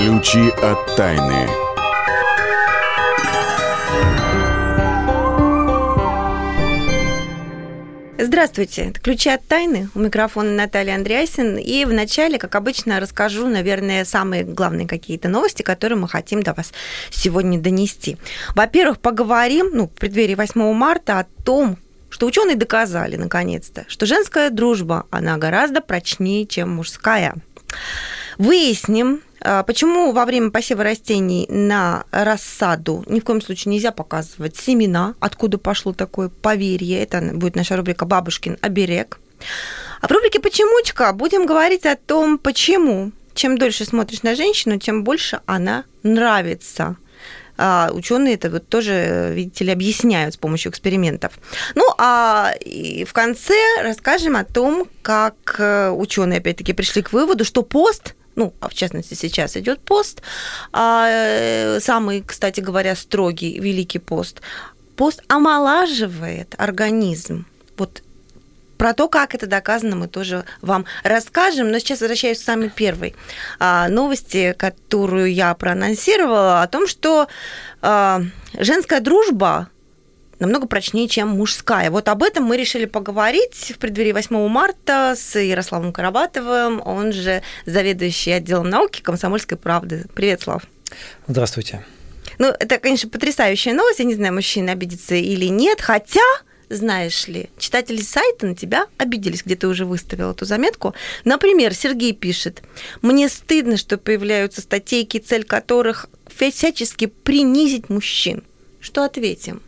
[0.00, 1.46] Ключи от тайны.
[8.18, 9.90] Здравствуйте, это «Ключи от тайны».
[9.94, 11.58] У микрофона Наталья Андреасин.
[11.58, 16.72] И вначале, как обычно, расскажу, наверное, самые главные какие-то новости, которые мы хотим до вас
[17.10, 18.16] сегодня донести.
[18.54, 21.76] Во-первых, поговорим, ну, в преддверии 8 марта о том,
[22.08, 27.34] что ученые доказали, наконец-то, что женская дружба, она гораздо прочнее, чем мужская.
[28.38, 35.14] Выясним, Почему во время посева растений на рассаду ни в коем случае нельзя показывать семена,
[35.18, 37.02] откуда пошло такое поверье?
[37.02, 39.18] Это будет наша рубрика «Бабушкин оберег».
[40.00, 43.12] А в рубрике «Почемучка» будем говорить о том, почему.
[43.34, 46.96] Чем дольше смотришь на женщину, тем больше она нравится.
[47.56, 51.34] А ученые это вот тоже, видите ли, объясняют с помощью экспериментов.
[51.74, 57.62] Ну, а в конце расскажем о том, как э, ученые опять-таки пришли к выводу, что
[57.62, 60.22] пост ну, а в частности сейчас идет пост,
[60.72, 64.40] а, э, самый, кстати говоря, строгий Великий пост,
[64.96, 67.44] пост омолаживает организм.
[67.76, 68.02] Вот
[68.78, 71.70] про то, как это доказано, мы тоже вам расскажем.
[71.70, 73.14] Но сейчас возвращаюсь к самой первой
[73.58, 77.28] а, новости, которую я проанонсировала, о том, что
[77.82, 78.22] а,
[78.58, 79.68] женская дружба
[80.40, 81.90] намного прочнее, чем мужская.
[81.90, 87.42] Вот об этом мы решили поговорить в преддверии 8 марта с Ярославом Карабатовым, он же
[87.66, 90.06] заведующий отделом науки комсомольской правды.
[90.14, 90.64] Привет, Слав.
[91.26, 91.84] Здравствуйте.
[92.38, 93.98] Ну, это, конечно, потрясающая новость.
[93.98, 95.80] Я не знаю, мужчина обидится или нет.
[95.82, 96.20] Хотя,
[96.70, 100.94] знаешь ли, читатели сайта на тебя обиделись, где ты уже выставил эту заметку.
[101.24, 102.62] Например, Сергей пишет,
[103.02, 108.42] «Мне стыдно, что появляются статейки, цель которых всячески принизить мужчин».
[108.80, 109.60] Что ответим?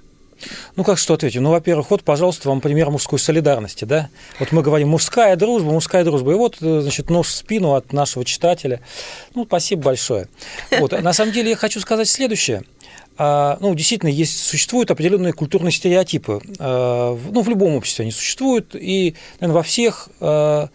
[0.77, 1.41] Ну, как что ответить?
[1.41, 4.09] Ну, во-первых, вот, пожалуйста, вам пример мужской солидарности, да?
[4.39, 6.33] Вот мы говорим мужская дружба, мужская дружба.
[6.33, 8.81] И вот, э, значит, нож в спину от нашего читателя.
[9.35, 10.29] Ну, спасибо большое.
[10.79, 10.93] Вот.
[11.01, 12.65] На самом деле я хочу сказать следующее.
[13.19, 16.41] А, ну, действительно, есть, существуют определенные культурные стереотипы.
[16.59, 20.69] А, ну, в любом обществе они существуют, и, наверное, во всех а,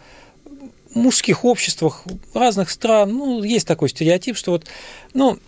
[0.94, 2.04] мужских обществах
[2.34, 4.66] разных стран, ну, есть такой стереотип, что вот,
[5.14, 5.40] ну,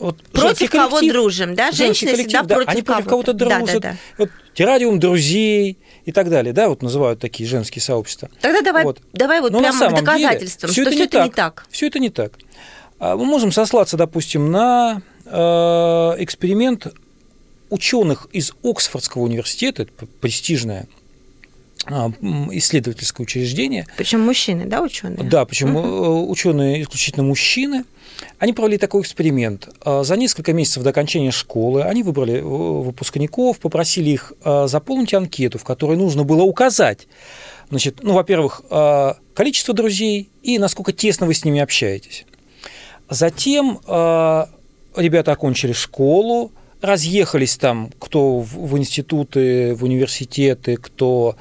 [0.00, 1.70] вот против кого дружим, да?
[1.72, 3.66] Женщины всегда да, против они против кого-то дружат.
[3.66, 3.96] Да, да, да.
[4.16, 8.30] Вот, террариум друзей и так далее, да, вот называют такие женские сообщества.
[8.40, 9.00] Тогда давай, вот.
[9.12, 11.66] давай вот Но прямо к доказательствам, деле, что все это, это не так.
[11.70, 12.32] Все это не так.
[12.98, 15.30] А, мы можем сослаться, допустим, на э,
[16.18, 16.86] эксперимент
[17.68, 20.99] ученых из Оксфордского университета, это престижная а,
[21.88, 23.86] исследовательское учреждение.
[23.96, 25.28] Причем мужчины, да, ученые?
[25.28, 26.30] Да, причем угу.
[26.30, 27.84] ученые исключительно мужчины.
[28.38, 29.68] Они провели такой эксперимент.
[29.82, 35.14] А, за несколько месяцев до окончания школы они выбрали э, выпускников, попросили их а, заполнить
[35.14, 37.08] анкету, в которой нужно было указать,
[37.70, 38.62] значит, ну, во-первых,
[39.34, 42.26] количество друзей и насколько тесно вы с ними общаетесь.
[43.08, 43.80] Затем
[44.96, 51.36] ребята окончили школу, разъехались там, кто в институты, в университеты, кто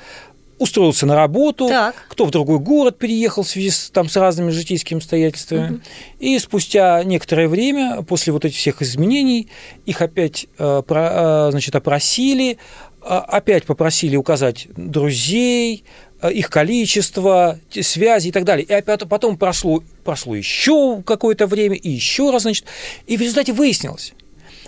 [0.59, 1.95] устроился на работу, так.
[2.09, 5.75] кто в другой город переехал в связи с, там, с разными житейскими обстоятельствами.
[5.75, 5.81] Угу.
[6.19, 9.47] И спустя некоторое время, после вот этих всех изменений,
[9.85, 12.57] их опять э, э, значит, опросили,
[13.01, 15.85] э, опять попросили указать друзей,
[16.29, 18.65] их количество, связи и так далее.
[18.65, 22.65] И опять потом прошло, прошло еще какое-то время, и еще раз, значит,
[23.07, 24.13] и в результате выяснилось,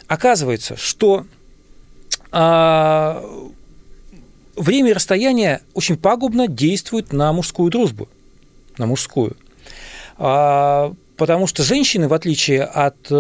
[0.08, 1.26] оказывается, что
[2.32, 3.22] а,
[4.56, 8.10] время и расстояние очень пагубно действуют на мужскую дружбу,
[8.78, 9.36] на мужскую.
[10.18, 13.14] А, потому что женщины, в отличие от э,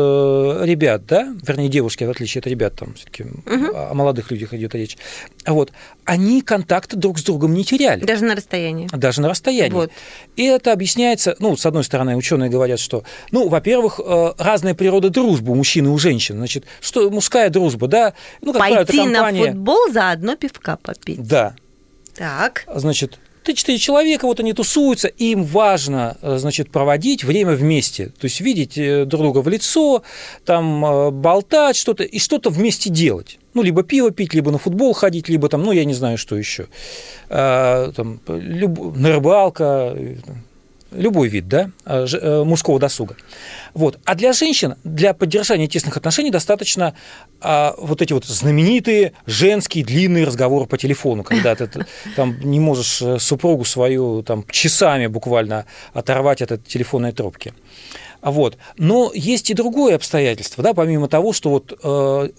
[0.63, 3.75] ребят, да, вернее, девушки, в отличие от ребят, там все-таки угу.
[3.75, 4.97] о молодых людях идет речь,
[5.45, 5.71] вот,
[6.03, 8.03] они контакта друг с другом не теряли.
[8.03, 8.89] Даже на расстоянии.
[8.91, 9.71] Даже на расстоянии.
[9.71, 9.91] Вот.
[10.35, 15.11] И это объясняется, ну, с одной стороны, ученые говорят, что, ну, во-первых, э, разная природа
[15.11, 16.37] дружбы у мужчин и у женщин.
[16.37, 19.45] Значит, что мужская дружба, да, ну, как Пойти правило, компания...
[19.45, 21.21] на футбол, заодно пивка попить.
[21.21, 21.53] Да.
[22.15, 22.63] Так.
[22.73, 28.39] Значит, Три-четыре человека, вот они тусуются, им важно, э, значит, проводить время вместе, то есть
[28.39, 30.03] видеть э, друг друга в лицо,
[30.45, 33.39] там э, болтать что-то и что-то вместе делать.
[33.55, 36.37] Ну, либо пиво пить, либо на футбол ходить, либо там, ну, я не знаю, что
[36.37, 36.67] еще.
[37.29, 38.95] А, там, люб...
[38.95, 39.97] на рыбалка,
[40.91, 43.15] любой вид да, а, э, мужского досуга.
[43.73, 43.99] Вот.
[44.05, 46.93] А для женщин, для поддержания тесных отношений достаточно
[47.39, 51.69] а, вот эти вот знаменитые женские длинные разговоры по телефону, когда ты
[52.15, 57.53] там не можешь э, супругу свою там, часами буквально оторвать от этой телефонной трубки.
[58.21, 58.57] Вот.
[58.77, 62.29] Но есть и другое обстоятельство, да, помимо того, что вот э,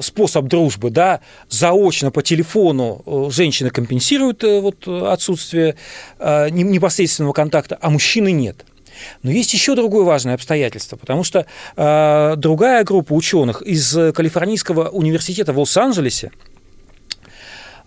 [0.00, 5.76] способ дружбы, да, заочно по телефону э, женщины компенсируют э, вот, отсутствие
[6.18, 8.64] э, непосредственного контакта, а мужчины нет.
[9.22, 11.46] Но есть еще другое важное обстоятельство, потому что
[11.76, 16.32] э, другая группа ученых из Калифорнийского университета в Лос-Анджелесе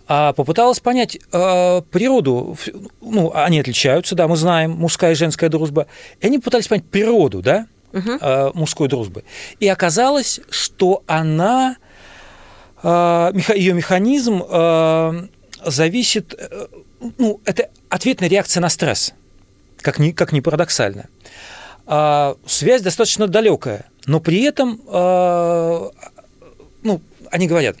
[0.08, 2.56] э, попыталась понять э, природу.
[3.00, 5.86] Ну, они отличаются, да, мы знаем, мужская и женская дружба.
[6.20, 8.10] И они попытались понять природу, да, угу.
[8.54, 9.24] мужской дружбы.
[9.60, 11.76] И оказалось, что она,
[12.82, 14.42] ее механизм
[15.64, 16.34] зависит,
[17.18, 19.14] ну, это ответная реакция на стресс
[19.84, 21.08] как ни, как ни парадоксально.
[21.86, 25.90] А, связь достаточно далекая, но при этом, а,
[26.82, 27.00] ну,
[27.34, 27.76] они говорят,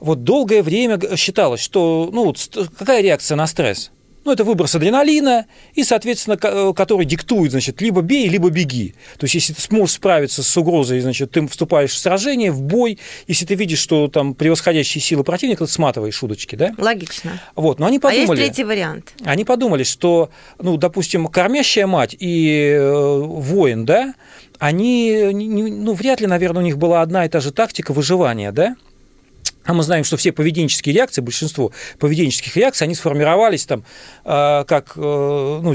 [0.00, 2.34] вот долгое время считалось, что, ну,
[2.76, 3.92] какая реакция на стресс?
[4.24, 8.96] Ну, это выброс адреналина, и, соответственно, э, который диктует, значит, либо бей, либо беги.
[9.18, 12.98] То есть, если ты сможешь справиться с угрозой, значит, ты вступаешь в сражение, в бой,
[13.28, 16.74] если ты видишь, что там превосходящие силы противника, ты сматываешь удочки, да?
[16.76, 17.40] Логично.
[17.54, 18.26] Вот, но они подумали...
[18.26, 19.12] А есть третий вариант?
[19.24, 24.14] Они подумали, что, ну, допустим, кормящая мать и э, воин, да,
[24.58, 28.74] они, ну, вряд ли, наверное, у них была одна и та же тактика выживания, да?
[29.66, 33.84] А мы знаем, что все поведенческие реакции, большинство поведенческих реакций, они сформировались там
[34.24, 35.72] э, как э, ну,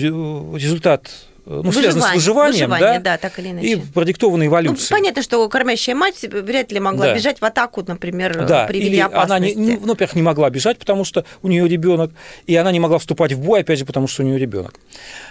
[0.55, 1.11] результат
[1.45, 3.67] ну, Выживание, с выживанием, выживание, да, да, так или иначе.
[3.67, 4.87] и продиктованы эволюцией.
[4.91, 7.15] Ну, понятно, что кормящая мать вряд ли могла да.
[7.15, 8.67] бежать в атаку, например, да.
[8.67, 9.53] при виде Или опасности.
[9.53, 12.11] Она, не, ну, во-первых, не могла бежать, потому что у нее ребенок,
[12.45, 14.75] и она не могла вступать в бой, опять же, потому что у нее ребенок.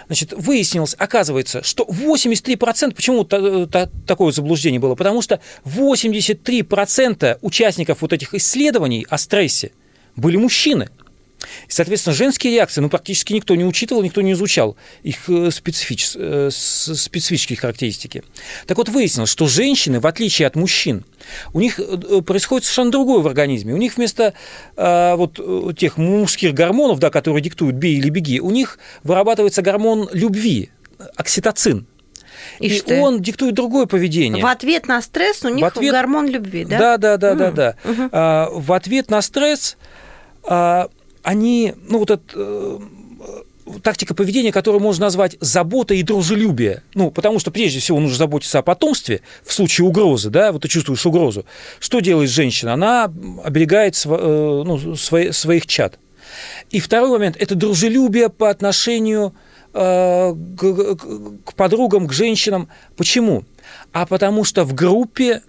[0.07, 4.95] Значит, выяснилось, оказывается, что 83%, почему та, та, такое заблуждение было?
[4.95, 9.71] Потому что 83% участников вот этих исследований о стрессе
[10.17, 10.89] были мужчины–
[11.67, 16.11] и, соответственно, женские реакции, ну, практически никто не учитывал, никто не изучал их э, специфич...
[16.15, 18.23] Э, специфические характеристики.
[18.67, 21.05] Так вот, выяснилось, что женщины, в отличие от мужчин,
[21.53, 23.73] у них э, происходит совершенно другое в организме.
[23.73, 24.33] У них вместо
[24.75, 25.39] а, вот
[25.77, 30.69] тех мужских гормонов, да, которые диктуют «бей или беги», у них вырабатывается гормон любви,
[31.15, 31.87] окситоцин.
[32.59, 32.95] И, и что?
[32.95, 34.43] он диктует другое поведение.
[34.43, 35.91] В ответ на стресс у них ответ...
[35.91, 36.97] гормон любви, да?
[36.97, 37.37] Да, да, да, mm.
[37.37, 37.75] да, да.
[37.83, 38.09] Угу.
[38.11, 39.77] А, в ответ на стресс
[40.43, 40.89] а,
[41.23, 42.79] они, ну вот это э,
[43.83, 46.83] тактика поведения, которую можно назвать забота и дружелюбие.
[46.93, 50.67] Ну, потому что прежде всего нужно заботиться о потомстве в случае угрозы, да, вот ты
[50.67, 51.45] чувствуешь угрозу.
[51.79, 52.73] Что делает женщина?
[52.73, 53.05] Она
[53.43, 54.09] оберегает э,
[54.65, 55.99] ну, свои, своих чад.
[56.69, 59.33] И второй момент– это дружелюбие по отношению
[59.73, 62.69] э, к, подругам, к женщинам.
[62.95, 63.43] Почему?
[63.91, 65.41] А потому что в группе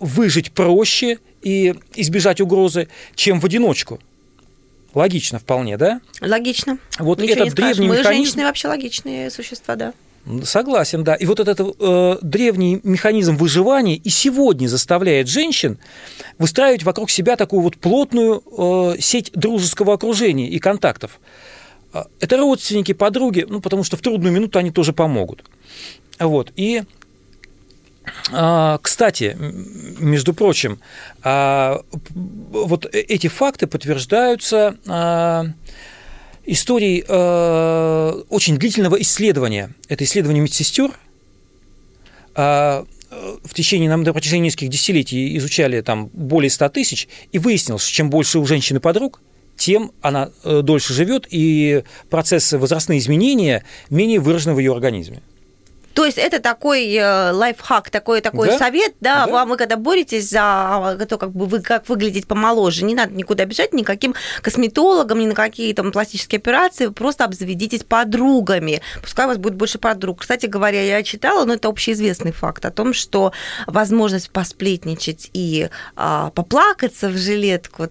[0.00, 3.98] выжить проще и избежать угрозы, чем в одиночку–
[4.94, 6.00] Логично вполне, да?
[6.20, 6.78] Логично.
[6.98, 8.24] Вот Ничего этот древний Мы механизм...
[8.24, 9.92] женщины вообще логичные существа, да.
[10.44, 11.14] Согласен, да.
[11.14, 15.78] И вот этот э, древний механизм выживания и сегодня заставляет женщин
[16.38, 21.20] выстраивать вокруг себя такую вот плотную э, сеть дружеского окружения и контактов.
[21.94, 25.44] Э, это родственники, подруги, ну, потому что в трудную минуту они тоже помогут.
[26.18, 26.52] Вот.
[26.54, 26.82] И
[28.82, 29.36] кстати,
[29.98, 30.80] между прочим,
[31.22, 31.82] а,
[32.14, 35.46] вот эти факты подтверждаются а,
[36.44, 37.02] историей
[38.28, 39.74] очень длительного исследования.
[39.88, 40.92] Это исследование медсестер.
[42.34, 48.08] В течение, на протяжении нескольких десятилетий изучали там более 100 тысяч, и выяснилось, что чем
[48.08, 49.20] больше у женщины подруг,
[49.60, 55.20] тем она э, дольше живет, и процессы возрастные изменения менее выражены в ее организме.
[56.00, 58.58] То есть это такой э, лайфхак, такой, такой да?
[58.58, 62.86] совет, да, да, вам вы когда боретесь за то, как бы вы как выглядеть помоложе,
[62.86, 67.84] не надо никуда бежать, никаким косметологам, ни на какие там пластические операции, вы просто обзаведитесь
[67.84, 70.22] подругами, пускай у вас будет больше подруг.
[70.22, 73.34] Кстати говоря, я читала, но это общеизвестный факт о том, что
[73.66, 77.88] возможность посплетничать и а, поплакаться в жилетку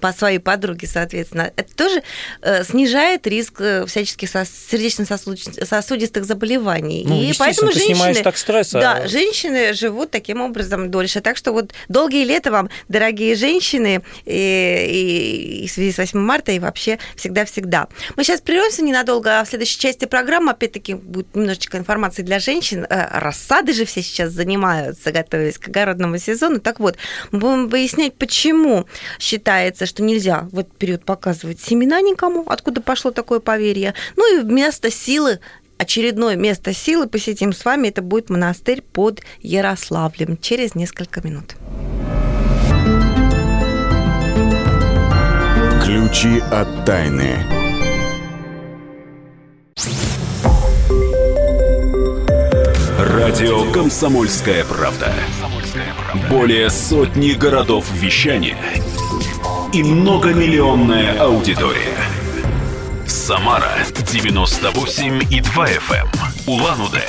[0.00, 2.02] по своей подруге, соответственно, это тоже
[2.40, 7.04] э, снижает риск э, всяческих сердечно-сосудистых заболеваний.
[7.06, 8.74] Ну, и поэтому ты женщины, снимаешь так стресс.
[8.74, 11.20] А да, женщины живут таким образом дольше.
[11.20, 16.52] Так что вот долгие лета вам, дорогие женщины, и, и в связи с 8 марта,
[16.52, 17.88] и вообще всегда-всегда.
[18.16, 22.86] Мы сейчас прервемся ненадолго, а в следующей части программы, опять-таки, будет немножечко информации для женщин.
[22.88, 26.60] Э, рассады же все сейчас занимаются, готовясь к огородному сезону.
[26.60, 26.96] Так вот,
[27.30, 28.86] мы будем выяснять, почему
[29.18, 33.94] считается, что нельзя в этот период показывать семена никому, откуда пошло такое поверье.
[34.16, 35.40] Ну и вместо силы
[35.82, 37.88] очередное место силы посетим с вами.
[37.88, 41.56] Это будет монастырь под Ярославлем через несколько минут.
[45.84, 47.44] Ключи от тайны.
[52.98, 55.12] Радио Комсомольская правда".
[56.30, 58.56] Более сотни городов вещания
[59.72, 62.21] и многомиллионная аудитория.
[63.32, 63.72] Самара
[64.12, 66.06] 98 и 2 FM.
[66.46, 67.02] Улан-Удэ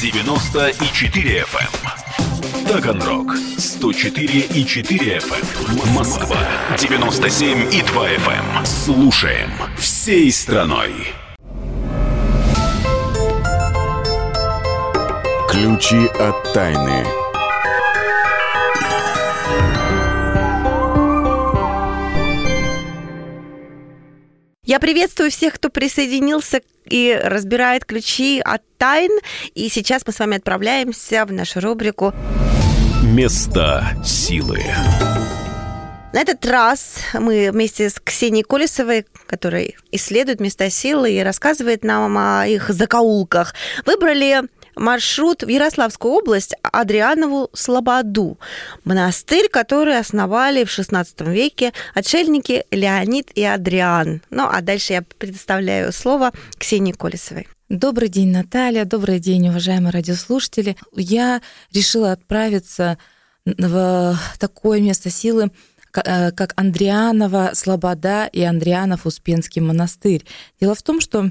[0.00, 2.66] 94 FM.
[2.66, 5.92] Таганрог 104 и 4 FM.
[5.94, 6.38] Москва
[6.78, 8.64] 97 и 2 FM.
[8.64, 11.12] Слушаем всей страной.
[15.50, 17.17] Ключи от тайны.
[24.68, 29.10] Я приветствую всех, кто присоединился и разбирает ключи от тайн.
[29.54, 32.12] И сейчас мы с вами отправляемся в нашу рубрику
[33.02, 34.62] Места силы.
[36.12, 42.18] На этот раз мы вместе с Ксенией Колесовой, которая исследует места силы и рассказывает нам
[42.18, 43.54] о их закоулках,
[43.86, 44.42] выбрали
[44.78, 48.38] маршрут в Ярославскую область, Адрианову Слободу,
[48.84, 54.22] монастырь, который основали в XVI веке отшельники Леонид и Адриан.
[54.30, 57.48] Ну, а дальше я предоставляю слово Ксении Колесовой.
[57.68, 58.84] Добрый день, Наталья.
[58.84, 60.76] Добрый день, уважаемые радиослушатели.
[60.94, 61.42] Я
[61.72, 62.96] решила отправиться
[63.44, 65.50] в такое место силы,
[65.90, 70.24] как Андрианова Слобода и Андрианов Успенский монастырь.
[70.60, 71.30] Дело в том, что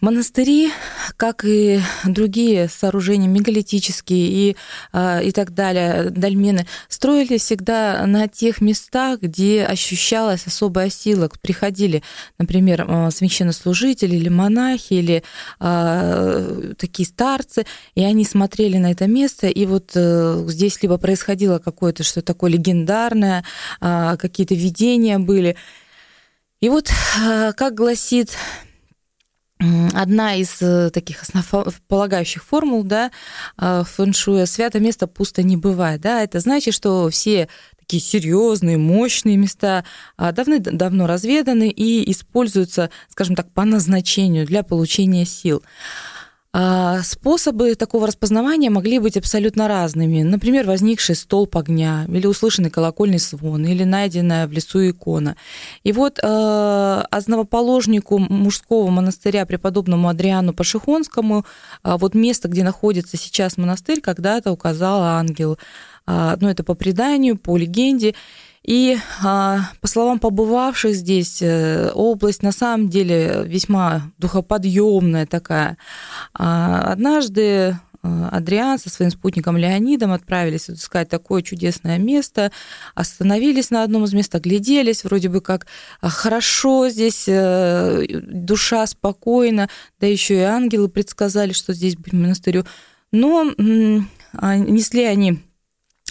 [0.00, 0.72] Монастыри,
[1.16, 4.56] как и другие сооружения мегалитические и,
[4.92, 11.30] а, и так далее, дольмены, строили всегда на тех местах, где ощущалась особая сила.
[11.40, 12.02] Приходили,
[12.38, 15.22] например, а, священнослужители или монахи, или
[15.60, 21.58] а, такие старцы, и они смотрели на это место, и вот э, здесь либо происходило
[21.58, 23.44] какое-то что такое легендарное,
[23.80, 25.56] какие-то видения были.
[26.60, 26.90] И вот,
[27.56, 28.36] как гласит
[29.94, 33.10] одна из э, таких основополагающих формул да,
[33.58, 36.00] э, фэншуя «свято место пусто не бывает».
[36.00, 36.22] Да?
[36.22, 39.84] Это значит, что все такие серьезные, мощные места
[40.16, 45.62] давно-давно разведаны и используются, скажем так, по назначению для получения сил.
[46.56, 50.22] А, способы такого распознавания могли быть абсолютно разными.
[50.22, 55.34] Например, возникший столб огня, или услышанный колокольный звон, или найденная в лесу икона.
[55.82, 61.44] И вот э, основоположнику мужского монастыря, преподобному Адриану Пашихонскому,
[61.82, 65.58] э, вот место, где находится сейчас монастырь, когда-то указал ангел.
[66.06, 68.14] Э, ну, это по преданию, по легенде.
[68.64, 75.76] И а, по словам побывавших здесь, э, область на самом деле весьма духоподъемная такая.
[76.32, 82.52] А, однажды э, Адриан со своим спутником Леонидом отправились искать такое чудесное место,
[82.94, 85.66] остановились на одном из мест, огляделись, вроде бы как
[86.00, 89.68] а, хорошо здесь, э, душа спокойна,
[90.00, 92.64] да еще и ангелы предсказали, что здесь будет монастырю.
[93.12, 95.38] Но несли они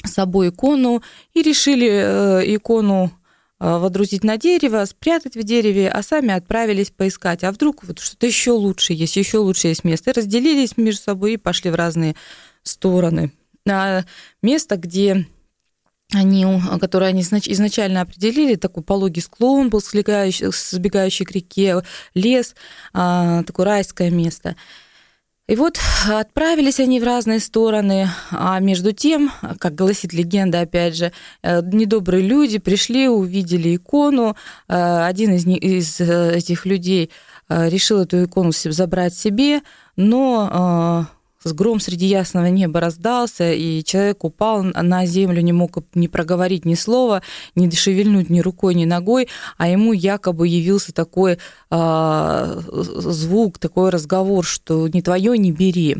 [0.03, 1.01] с собой икону
[1.33, 3.11] и решили э, икону
[3.59, 7.43] э, водрузить на дерево, спрятать в дереве, а сами отправились поискать.
[7.43, 10.11] А вдруг вот что-то еще лучше есть, еще лучше есть место.
[10.11, 12.15] И разделились между собой и пошли в разные
[12.63, 13.31] стороны.
[13.67, 14.03] А
[14.41, 15.25] место, где
[16.13, 16.45] они,
[16.79, 21.83] которые они изначально определили, такой пологий склон был, сбегающий к реке,
[22.13, 22.55] лес,
[22.93, 24.55] а, такое райское место–
[25.45, 25.77] и вот
[26.09, 32.23] отправились они в разные стороны, а между тем, как гласит легенда, опять же, э, недобрые
[32.23, 34.37] люди пришли, увидели икону,
[34.69, 37.11] э, один из, из э, этих людей
[37.49, 39.61] решил эту икону забрать себе,
[39.97, 41.07] но
[41.51, 46.75] гром среди ясного неба раздался, и человек упал на землю, не мог ни проговорить ни
[46.75, 47.21] слова,
[47.55, 54.45] ни шевельнуть ни рукой, ни ногой, а ему якобы явился такой э, звук, такой разговор,
[54.45, 55.97] что не твое не бери.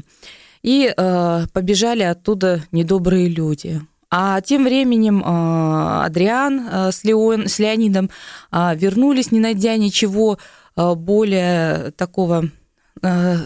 [0.62, 3.82] И э, побежали оттуда недобрые люди.
[4.10, 8.12] А тем временем Адриан с, Леон, с Леонидом
[8.52, 10.38] вернулись, не найдя ничего
[10.76, 12.52] более такого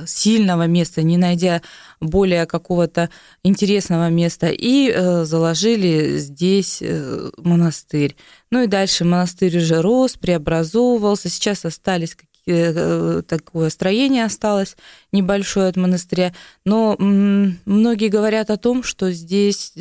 [0.05, 1.61] сильного места, не найдя
[1.99, 3.09] более какого-то
[3.43, 8.15] интересного места, и э, заложили здесь э, монастырь.
[8.51, 14.77] Ну и дальше монастырь уже рос, преобразовывался, сейчас остались такое строение осталось
[15.11, 19.73] небольшое от монастыря, но многие говорят о том, что здесь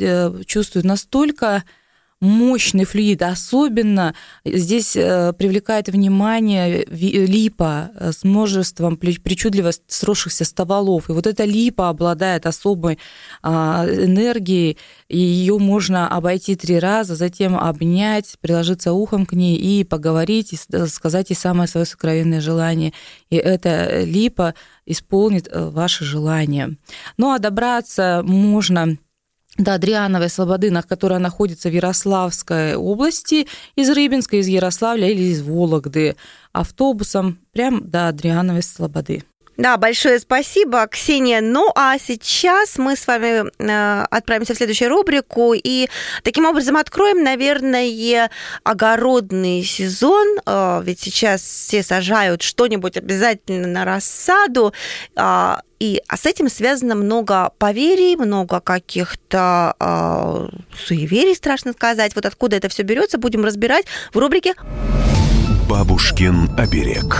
[0.45, 1.63] чувствуют настолько
[2.19, 3.21] мощный флюид.
[3.21, 11.09] Особенно здесь э, привлекает внимание липа э, с множеством причудливо сросшихся ставолов.
[11.09, 12.97] И вот эта липа обладает особой
[13.43, 19.83] а, энергией, и ее можно обойти три раза, затем обнять, приложиться ухом к ней и
[19.83, 22.93] поговорить, и э, сказать ей самое свое сокровенное желание.
[23.29, 24.55] И эта липа
[24.85, 26.77] исполнит ваше желание.
[27.17, 28.97] Ну а добраться можно
[29.57, 36.15] до Адриановой Слободы, которая находится в Ярославской области, из Рыбинска, из Ярославля или из Вологды,
[36.53, 39.23] автобусом прям до Адриановой Слободы.
[39.57, 41.41] Да, большое спасибо, Ксения.
[41.41, 45.89] Ну а сейчас мы с вами э, отправимся в следующую рубрику и
[46.21, 48.29] таким образом откроем, наверное,
[48.63, 50.37] огородный сезон.
[50.45, 54.73] Э, ведь сейчас все сажают что-нибудь обязательно на рассаду.
[55.15, 60.47] Э, и а с этим связано много поверий, много каких-то э,
[60.85, 62.15] суеверий, страшно сказать.
[62.15, 64.53] Вот откуда это все берется, будем разбирать в рубрике
[65.67, 67.17] «Бабушкин оберег».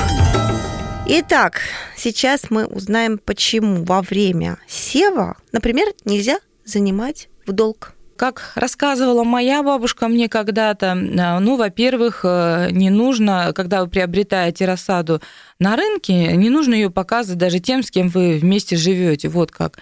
[1.10, 1.62] Итак,
[1.96, 7.94] сейчас мы узнаем, почему во время сева, например, нельзя занимать в долг.
[8.17, 14.65] Как рассказывала моя бабушка мне когда-то, э, ну, во-первых, э, не нужно, когда вы приобретаете
[14.65, 15.21] рассаду
[15.59, 19.29] на рынке, не нужно ее показывать даже тем, с кем вы вместе живете.
[19.29, 19.77] Вот как.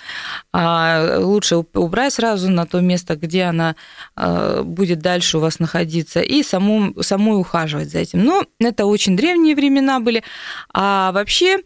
[0.53, 3.75] А лучше убрать сразу на то место, где она
[4.17, 8.23] э, будет дальше у вас находиться, и саму, самой ухаживать за этим.
[8.23, 10.23] Но это очень древние времена были.
[10.73, 11.59] А вообще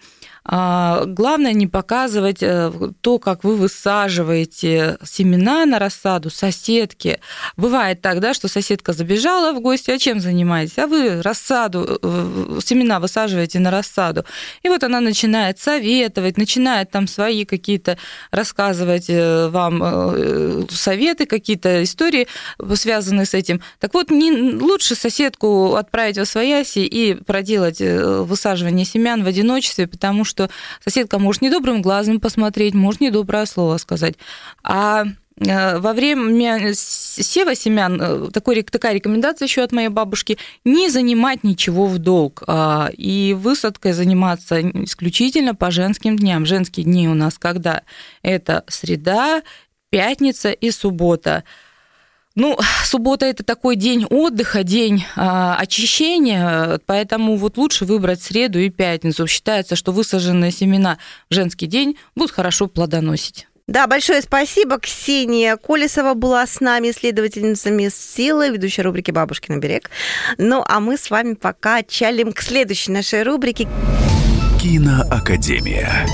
[0.46, 7.19] главное не показывать э, то, как вы высаживаете семена на рассаду соседки.
[7.58, 10.77] Бывает так, да, что соседка забежала в гости, а чем занимаетесь?
[10.77, 14.25] А вы рассаду, э, семена высаживаете на рассаду.
[14.63, 17.98] И вот она начинает советовать, начинает там свои какие-то
[18.31, 22.27] рассказывать э, вам советы, какие-то истории,
[22.75, 23.62] связанные с этим.
[23.79, 30.24] Так вот, не, лучше соседку отправить в свояси и проделать высаживание семян в одиночестве, потому
[30.24, 30.50] что что
[30.83, 34.15] соседка может недобрым глазом посмотреть, может недоброе слово сказать.
[34.63, 35.05] А
[35.38, 41.43] э, во время сева семян э, такой, такая рекомендация еще от моей бабушки не занимать
[41.43, 46.45] ничего в долг а, и высадкой заниматься исключительно по женским дням.
[46.45, 47.81] Женские дни у нас когда?
[48.21, 49.41] Это среда,
[49.89, 51.43] пятница и суббота.
[52.36, 58.69] Ну, суббота это такой день отдыха, день а, очищения, поэтому вот лучше выбрать среду и
[58.69, 59.25] пятницу.
[59.27, 63.48] Считается, что высаженные семена в женский день будут хорошо плодоносить.
[63.69, 64.79] Да, большое спасибо.
[64.79, 69.91] Ксения Колесова была с нами, исследовательница мест силы, ведущая рубрики «Бабушкин берег».
[70.39, 73.67] Ну, а мы с вами пока чалим к следующей нашей рубрике.
[74.60, 76.08] Киноакадемия.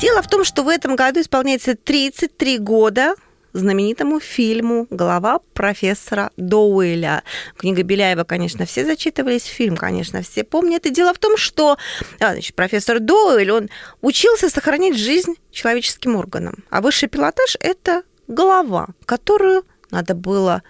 [0.00, 3.14] Дело в том, что в этом году исполняется 33 года
[3.52, 7.22] знаменитому фильму «Голова профессора Доуэля».
[7.56, 10.86] Книга Беляева, конечно, все зачитывались, фильм, конечно, все помнят.
[10.86, 11.76] И дело в том, что
[12.20, 16.64] а, значит, профессор Доуэль, он учился сохранить жизнь человеческим органам.
[16.70, 20.62] А высший пилотаж– это голова, которую надо было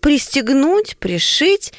[0.00, 1.72] пристегнуть, пришить,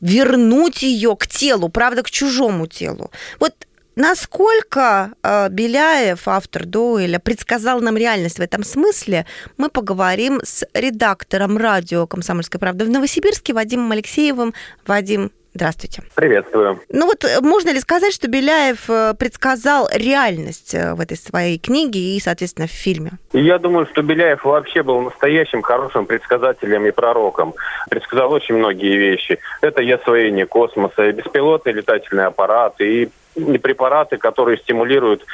[0.00, 3.10] вернуть ее к телу, правда, к чужому телу.
[3.38, 3.61] Вот
[3.94, 9.26] Насколько э, Беляев, автор Доуэля, предсказал нам реальность в этом смысле,
[9.58, 14.54] мы поговорим с редактором радио «Комсомольская правда» в Новосибирске Вадимом Алексеевым.
[14.86, 16.02] Вадим, Здравствуйте.
[16.14, 16.80] Приветствую.
[16.88, 22.00] Ну вот э, можно ли сказать, что Беляев э, предсказал реальность в этой своей книге
[22.00, 23.10] и, соответственно, в фильме?
[23.34, 27.52] Я думаю, что Беляев вообще был настоящим хорошим предсказателем и пророком.
[27.90, 29.40] Предсказал очень многие вещи.
[29.60, 35.24] Это и освоение космоса, и беспилотные летательные аппараты, и препараты, которые стимулируют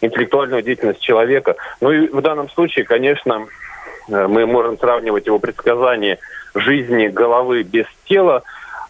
[0.00, 1.56] интеллектуальную деятельность человека.
[1.80, 3.46] Ну и в данном случае, конечно,
[4.08, 6.18] э, мы можем сравнивать его предсказание
[6.54, 8.42] жизни головы без тела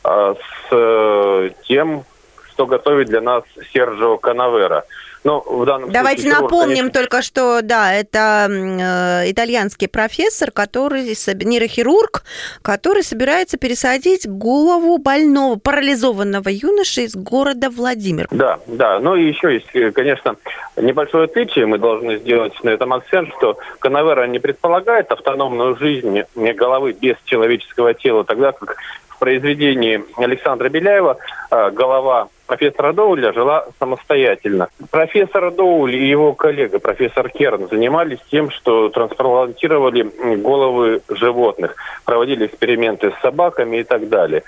[0.04, 2.04] э, с э, тем,
[2.52, 4.84] что готовит для нас Серджио Канавера–
[5.24, 7.00] ну, в данном Давайте случае, напомним конечно...
[7.00, 11.02] только, что, да, это э, итальянский профессор, который,
[11.44, 12.24] нейрохирург,
[12.60, 18.28] который собирается пересадить голову больного, парализованного юноши из города Владимир.
[18.30, 19.00] Да, да.
[19.00, 20.36] Ну и еще есть, э, конечно,
[20.76, 21.64] небольшое отличие.
[21.64, 27.94] Мы должны сделать на этом акцент, что Канавера не предполагает автономную жизнь головы без человеческого
[27.94, 28.76] тела, тогда как
[29.24, 31.16] произведении Александра Беляева
[31.50, 34.68] э, голова профессора Доуля жила самостоятельно.
[34.90, 40.02] Профессор Доуль и его коллега, профессор Керн, занимались тем, что трансплантировали
[40.36, 44.42] головы животных, проводили эксперименты с собаками и так далее.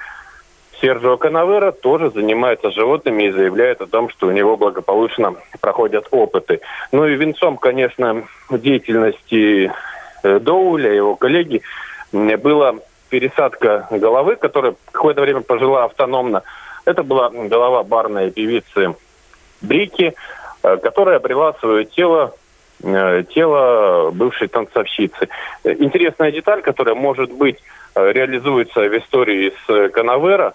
[0.78, 6.60] Серджио Канавера тоже занимается животными и заявляет о том, что у него благополучно проходят опыты.
[6.92, 9.72] Ну и венцом, конечно, деятельности
[10.22, 11.62] э, Доуля и его коллеги
[12.12, 12.74] была
[13.08, 16.42] пересадка головы, которая какое-то время пожила автономно
[16.86, 18.94] это была голова барной певицы
[19.60, 20.14] Брики,
[20.62, 22.34] э, которая обрела свое тело
[22.82, 25.28] э, тело бывшей танцовщицы.
[25.64, 27.58] Интересная деталь, которая, может быть,
[27.94, 30.54] э, реализуется в истории с Канавера,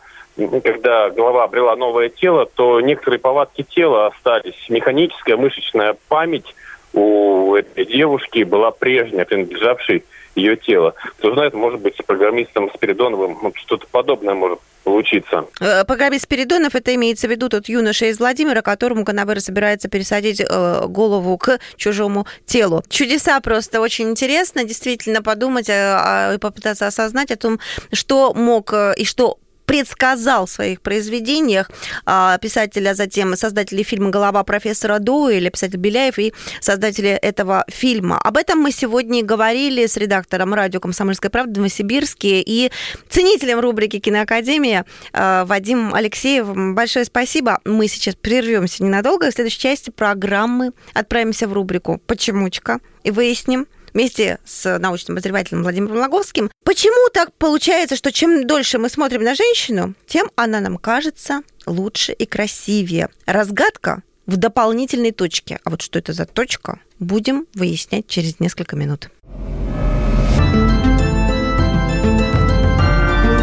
[0.64, 4.70] когда голова обрела новое тело, то некоторые повадки тела остались.
[4.70, 6.56] Механическая мышечная память
[6.94, 10.96] у этой девушки была прежняя, принадлежавшей ее тело.
[11.18, 15.46] Кто знает, может быть, с программистом Спиридоновым что-то подобное может получиться.
[15.60, 20.42] Э, Программист Спиридонов, это имеется в виду тот юноша из Владимира, которому Канавера собирается пересадить
[20.42, 22.84] э, голову к чужому телу.
[22.90, 27.60] Чудеса просто очень интересно, действительно, подумать э, и попытаться осознать о том,
[27.92, 31.70] что мог и что предсказал в своих произведениях
[32.06, 38.18] а, писатель, а затем создатели фильма «Голова профессора Доуэля», писатель Беляев и создатели этого фильма.
[38.18, 42.72] Об этом мы сегодня и говорили с редактором радио «Комсомольская правда» в Новосибирске и
[43.10, 46.76] ценителем рубрики «Киноакадемия» а, Вадимом Алексеевым.
[46.76, 47.60] Большое спасибо.
[47.66, 49.30] Мы сейчас прервемся ненадолго.
[49.30, 55.98] В следующей части программы отправимся в рубрику «Почемучка» и выясним, вместе с научным обозревателем Владимиром
[55.98, 56.50] Логовским.
[56.64, 62.14] Почему так получается, что чем дольше мы смотрим на женщину, тем она нам кажется лучше
[62.14, 63.10] и красивее?
[63.26, 65.60] Разгадка в дополнительной точке.
[65.64, 69.10] А вот что это за точка, будем выяснять через несколько минут.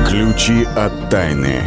[0.09, 1.63] Ключи от тайны.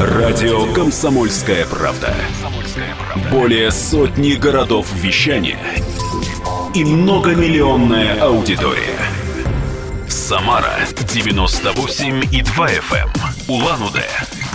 [0.00, 2.14] Радио «Комсомольская правда».
[3.30, 5.58] Более сотни городов вещания
[6.74, 8.98] и многомиллионная аудитория.
[10.08, 10.78] Самара
[11.12, 13.08] 98 и 2 FM,
[13.48, 14.08] Улан-Удэ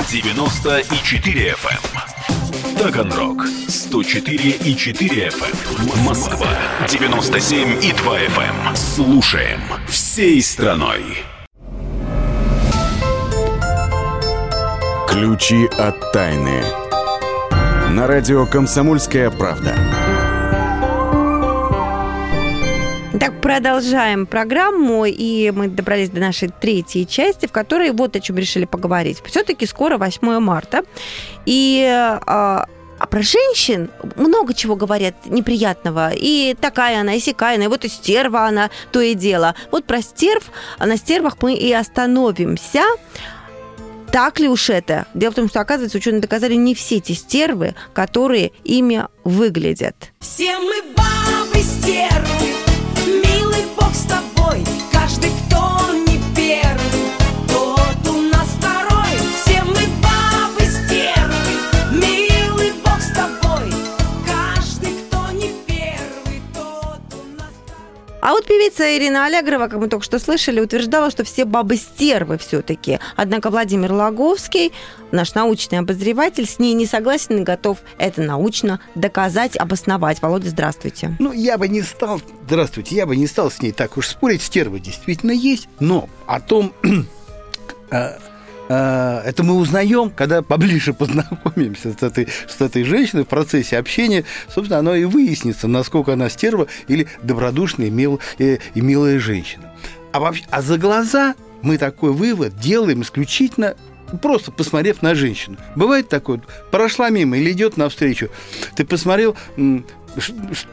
[0.09, 6.47] 94 FM, Таганрог 104 и 4 FM, Москва
[6.87, 8.75] 97 и 2 FM.
[8.75, 11.03] Слушаем всей страной.
[15.07, 16.78] Ключи от тайны.
[17.89, 19.75] На радио «Комсомольская правда».
[23.19, 28.37] Так, продолжаем программу, и мы добрались до нашей третьей части, в которой вот о чем
[28.37, 29.23] решили поговорить.
[29.25, 30.83] Все-таки скоро 8 марта,
[31.47, 32.67] и а,
[32.99, 36.11] а про женщин много чего говорят неприятного.
[36.13, 39.55] И такая она, и сякая она, и вот и стерва она, то и дело.
[39.71, 40.43] Вот про стерв,
[40.77, 42.83] а на стервах мы и остановимся.
[44.11, 45.05] Так ли уж это?
[45.13, 50.13] Дело в том, что, оказывается, ученые доказали не все те стервы, которые ими выглядят.
[50.19, 52.53] Все мы бабы стервы,
[53.05, 54.63] милый бог с тобой.
[54.91, 57.08] Каждый, кто не первый,
[68.21, 72.37] А вот певица Ирина Аллегрова, как мы только что слышали, утверждала, что все бабы стервы
[72.37, 72.99] все-таки.
[73.15, 74.73] Однако Владимир Логовский,
[75.11, 80.21] наш научный обозреватель, с ней не согласен и готов это научно доказать, обосновать.
[80.21, 81.15] Володя, здравствуйте.
[81.19, 84.41] Ну, я бы не стал, здравствуйте, я бы не стал с ней так уж спорить,
[84.41, 86.73] стервы действительно есть, но о том,
[87.91, 88.17] э,
[88.69, 94.79] это мы узнаем, когда поближе познакомимся с этой, с этой женщиной в процессе общения, собственно,
[94.79, 99.73] оно и выяснится, насколько она стерва или добродушная и, мил, э, и милая женщина.
[100.11, 103.75] А, вообще, а за глаза мы такой вывод делаем исключительно
[104.21, 105.57] просто посмотрев на женщину.
[105.75, 108.29] Бывает такое, прошла мимо или идет навстречу,
[108.75, 109.35] ты посмотрел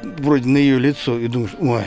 [0.03, 1.85] вроде на ее лицо и думаешь, ой,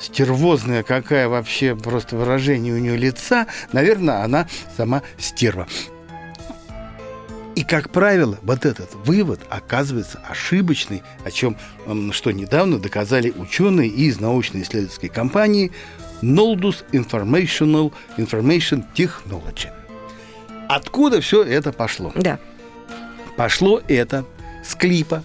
[0.00, 5.66] стервозная какая вообще просто выражение у нее лица, наверное, она сама стерва.
[7.56, 11.56] И, как правило, вот этот вывод оказывается ошибочный, о чем
[12.12, 15.72] что недавно доказали ученые из научно-исследовательской компании
[16.22, 19.68] Noldus Informational Information Technology.
[20.68, 22.12] Откуда все это пошло?
[22.14, 22.38] Да.
[23.36, 24.24] Пошло это
[24.64, 25.24] с клипа,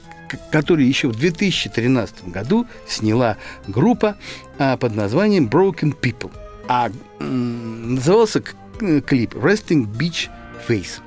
[0.51, 4.17] который еще в 2013 году сняла группа
[4.57, 6.31] а, под названием Broken People.
[6.67, 10.29] А м, назывался клип Resting Beach
[10.67, 10.99] Face.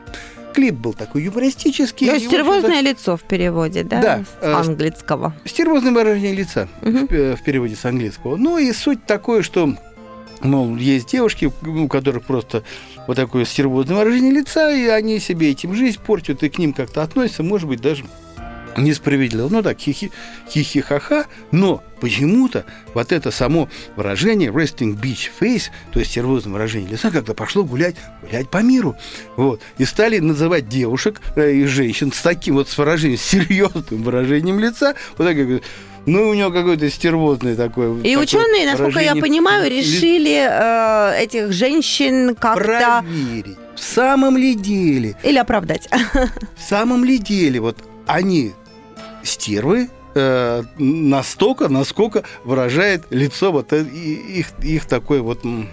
[0.55, 2.07] Клип был такой юмористический.
[2.07, 4.03] То и, есть стервозное лицо в переводе, да?
[4.03, 5.35] Да, С э, английского.
[5.45, 8.37] Стервозное выражение лица в, в переводе с английского.
[8.37, 9.75] Ну и суть такое, что
[10.41, 12.63] мол, есть девушки, у которых просто
[13.07, 17.03] вот такое стервозное выражение лица, и они себе этим жизнь портят, и к ним как-то
[17.03, 18.05] относятся, может быть, даже
[18.83, 19.49] несправедливо.
[19.49, 20.11] Ну так, хихи,
[20.49, 22.65] хихи-ха-ха, но почему-то
[22.95, 27.97] вот это само выражение resting beach face, то есть стервозное выражение лица, когда пошло гулять,
[28.23, 28.97] гулять по миру.
[29.37, 29.61] Вот.
[29.79, 34.59] И стали называть девушек э, и женщин с таким вот с выражением, с серьезным выражением
[34.59, 35.63] лица, вот так как
[36.07, 37.99] ну, у него какое-то стервозное такое.
[37.99, 43.59] И такое ученые, насколько я понимаю, ли- решили э, этих женщин как-то проверить.
[43.77, 45.89] В самом ли деле, или оправдать.
[46.57, 48.53] в самом ли деле, вот они
[49.29, 55.65] стервы э, настолько, насколько выражает лицо вот э- их, их такое вот э,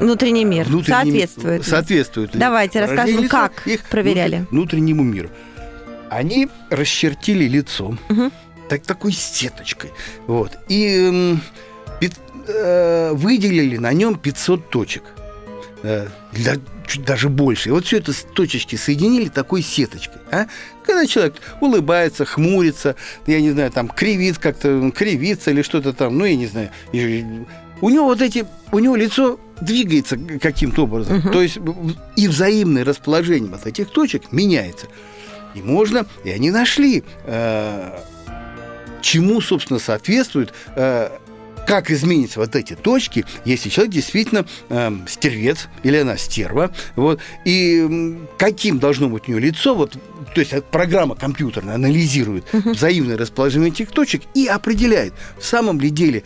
[0.00, 1.66] Внутренний мир внутренним- соответствует.
[1.66, 4.36] Соответствует ли Давайте расскажем, лица как их проверяли.
[4.38, 5.30] внутр- внутреннему миру.
[6.10, 8.30] Они расчертили лицо Мгм.
[8.68, 9.90] так, такой сеточкой.
[10.26, 10.52] Вот.
[10.68, 11.36] И
[12.50, 15.02] э, выделили на нем 500 точек.
[15.82, 17.68] Э, для, чуть даже больше.
[17.68, 20.20] И вот все это с точечки соединили такой сеточкой.
[20.30, 20.46] а.
[20.84, 26.24] Когда человек улыбается, хмурится, я не знаю, там кривит как-то, кривится или что-то там, ну,
[26.24, 26.70] я не знаю.
[27.80, 31.18] У него вот эти, у него лицо двигается каким-то образом.
[31.18, 31.32] Мгм.
[31.32, 31.58] То есть
[32.16, 34.86] и взаимное расположение вот этих точек меняется.
[35.54, 37.98] И можно, и они нашли, э,
[39.00, 41.10] чему, собственно, соответствует, э,
[41.68, 48.16] как изменятся вот эти точки, если человек действительно э, стервец или она стерва, вот, и
[48.38, 49.92] каким должно быть у нее лицо, вот,
[50.34, 55.90] то есть э, программа компьютерная анализирует взаимное расположение этих точек и определяет, в самом ли
[55.90, 56.22] деле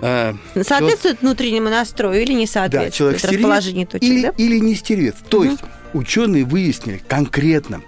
[0.00, 0.32] э,
[0.62, 4.32] Соответствует внутреннему настрою или не да, соответствует человек стервец расположению точек, или, да?
[4.38, 5.16] или не стервец.
[5.28, 5.50] То Мгм.
[5.50, 7.82] есть ученые выяснили конкретно,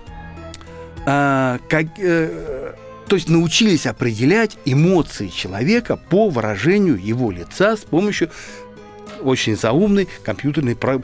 [1.06, 2.74] а, как, э,
[3.08, 8.30] то есть научились определять эмоции человека по выражению его лица с помощью
[9.22, 11.02] очень заумной компьютерной про-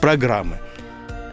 [0.00, 0.58] программы.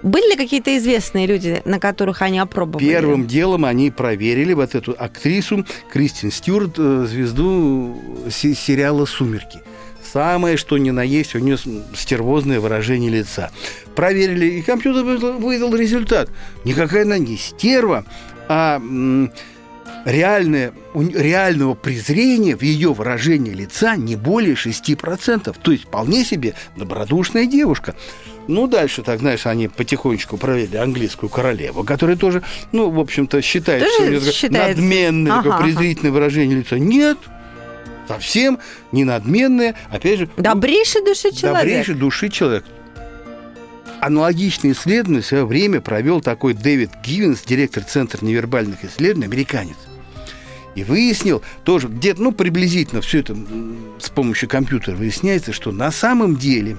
[0.04, 2.86] Были ли какие-то известные люди, на которых они опробовали?
[2.88, 9.60] Первым делом они проверили вот эту актрису Кристин Стюарт, э, звезду се- сериала «Сумерки».
[10.13, 11.58] Самое, что ни на есть, у нее
[11.95, 13.50] стервозное выражение лица.
[13.95, 16.30] Проверили, и компьютер выдал, результат.
[16.63, 18.06] Никакая она не стерва,
[18.47, 18.80] а
[20.07, 25.55] реальное, реального презрения в ее выражении лица не более 6%.
[25.61, 27.93] То есть вполне себе добродушная девушка.
[28.47, 32.41] Ну, дальше, так, знаешь, они потихонечку проверили английскую королеву, которая тоже,
[32.71, 34.81] ну, в общем-то, считает, Тоже что такое считается?
[34.81, 35.63] надменное, такое Ага, ага.
[35.65, 36.79] презрительное выражение лица.
[36.79, 37.17] Нет,
[38.07, 38.59] совсем
[38.93, 39.75] не надменное.
[39.89, 41.59] Опять же, Добрейшей души человек.
[41.63, 42.63] добрейшей души человек.
[43.99, 49.75] Аналогичные исследования в свое время провел такой Дэвид Гивенс, директор Центра невербальных исследований, американец.
[50.77, 53.35] И выяснил тоже, где-то, ну, приблизительно все это
[53.97, 56.77] с помощью компьютера выясняется, что на самом деле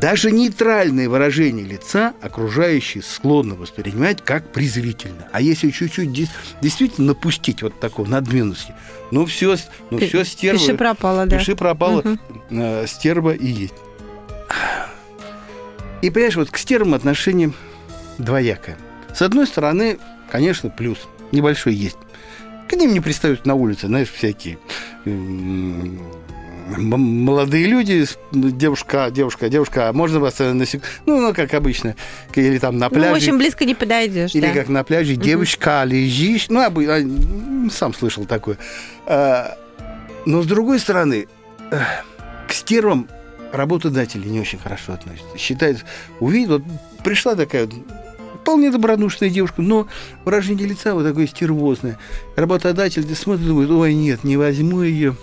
[0.00, 5.28] даже нейтральное выражение лица окружающие склонны воспринимать как презрительно.
[5.30, 6.10] А если чуть-чуть
[6.60, 8.74] действительно напустить вот такого надменности,
[9.12, 9.56] ну все,
[9.92, 10.58] ну все стерва.
[10.58, 11.38] Пиши пропало, да.
[11.38, 12.20] Пиши пропало, Мгм.
[12.50, 13.74] э, стерва и есть.
[16.02, 17.52] И понимаешь, вот к стервам отношение
[18.18, 18.76] двоякое.
[19.14, 20.00] С одной стороны,
[20.32, 20.98] конечно, плюс
[21.30, 21.96] небольшой есть.
[22.70, 24.56] К ним не пристают на улице, знаешь, всякие
[26.76, 30.82] молодые люди, девушка, девушка, девушка, а можно вас э, на сек...
[31.04, 31.96] Ну, ну, как обычно,
[32.32, 33.10] или там на Ну, пляже.
[33.12, 34.52] в общем, близко не подойдешь, Или да.
[34.54, 36.48] как на пляже, девочка, лежишь.
[36.48, 38.56] Ну, обы- а, сам слышал такое.
[39.06, 39.58] А,
[40.26, 41.26] Но с другой стороны,
[42.46, 43.08] к стервам
[43.52, 45.36] работодатели не очень хорошо относятся.
[45.38, 45.84] Считают,
[46.20, 46.62] увидел, вот
[47.02, 47.68] пришла такая
[48.50, 49.86] вполне добродушная девушка, но
[50.24, 51.98] выражение лица вот такое стервозное.
[52.34, 55.16] Работодатель смотрит, думает, ой, нет, не возьму ее.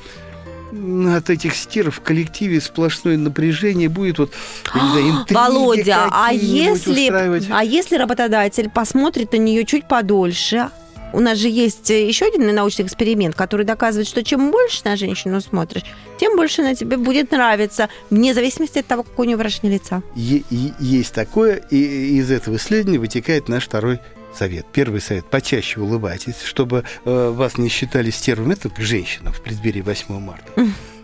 [1.13, 4.31] От этих стерв в коллективе сплошное напряжение будет вот,
[4.73, 7.43] не знаю, интриги Володя, а устраивать.
[7.43, 10.69] если, а если работодатель посмотрит на нее чуть подольше,
[11.13, 14.95] у нас же есть э, еще один научный эксперимент, который доказывает, что чем больше на
[14.95, 15.83] женщину смотришь,
[16.17, 20.03] тем больше она тебе будет нравиться, вне зависимости от того, какое у нее выражение лица.
[20.15, 20.43] Е-
[20.79, 23.99] есть такое, и из этого исследования вытекает наш второй
[24.37, 24.65] совет.
[24.71, 29.81] Первый совет– почаще улыбайтесь, чтобы э, вас не считали стервами, это к женщинам в преддверии
[29.81, 30.51] 8 марта.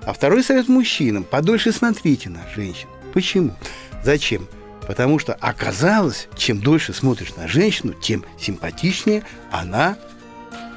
[0.05, 2.87] А второй совет мужчинам– подольше смотрите на женщин.
[3.13, 3.55] Почему?
[4.03, 4.47] Зачем?
[4.87, 9.97] Потому что оказалось, чем дольше смотришь на женщину, тем симпатичнее она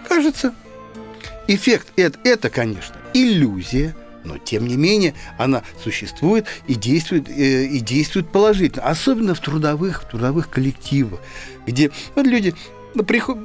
[0.09, 0.55] кажется.
[1.49, 7.79] Эффект это, это, конечно, иллюзия, но тем не менее она существует и действует, э, и
[7.81, 11.21] действует положительно, особенно в трудовых, в трудовых коллективах,
[11.67, 12.55] где вот люди
[12.95, 13.39] ну, приход-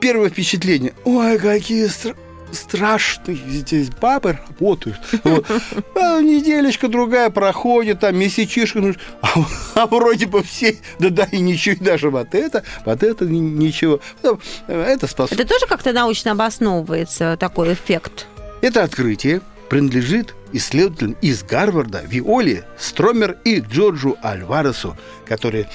[0.00, 2.16] первое впечатление, ой, какие стра-
[2.52, 4.98] страшные здесь бабы работают.
[5.24, 5.46] Вот.
[5.94, 9.28] А неделечка другая проходит, там месячишка, ну, а,
[9.74, 13.38] а вроде бы все, да да и ничего, и даже вот это, вот это ни-
[13.38, 14.00] ничего.
[14.22, 15.40] Ну, Это способно.
[15.40, 18.26] Это тоже как-то научно обосновывается, такой эффект?
[18.60, 25.68] Это открытие принадлежит исследователям из Гарварда Виоли Стромер и Джорджу Альваресу, которые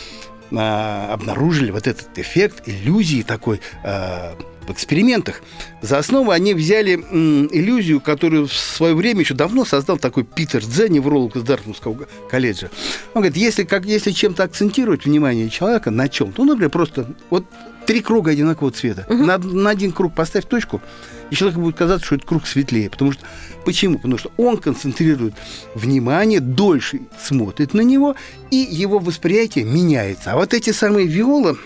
[0.52, 4.36] а, обнаружили вот этот эффект иллюзии такой а,
[4.68, 5.42] в экспериментах.
[5.82, 10.64] За основу они взяли м, иллюзию, которую в свое время еще давно создал такой Питер
[10.64, 12.70] Дзе, невролог из Дартмутского колледжа.
[13.14, 17.46] Он говорит, если, как, если чем-то акцентировать внимание человека на чем-то, ну, например, просто вот
[17.86, 19.06] три круга одинакового цвета.
[19.10, 20.82] На, на один круг поставь точку,
[21.30, 22.90] и человеку будет казаться, что этот круг светлее.
[22.90, 23.26] Потому что
[23.66, 23.98] почему?
[23.98, 25.34] Потому что он концентрирует
[25.76, 28.16] внимание, дольше смотрит на него,
[28.52, 30.32] и его восприятие меняется.
[30.32, 31.58] А вот эти самые виолы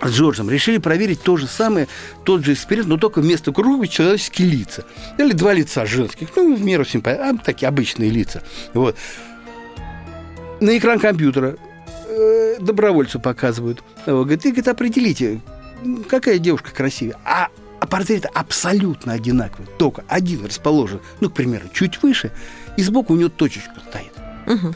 [0.00, 1.88] с Джорджем решили проверить то же самое,
[2.24, 4.84] тот же эксперимент, но только вместо круга человеческие лица.
[5.18, 8.42] Или два лица женских, ну, в меру симпатичные, а, такие обычные лица.
[8.74, 8.96] Вот.
[10.60, 11.56] На экран компьютера
[12.08, 13.82] э, добровольцу показывают.
[14.06, 15.40] Вот, говорит, и говорит, определите,
[16.08, 17.16] какая девушка красивее.
[17.24, 17.48] А,
[17.80, 19.68] а портреты абсолютно одинаковые.
[19.78, 22.32] Только один расположен, ну, к примеру, чуть выше,
[22.76, 24.12] и сбоку у него точечка стоит.
[24.46, 24.74] Мгм.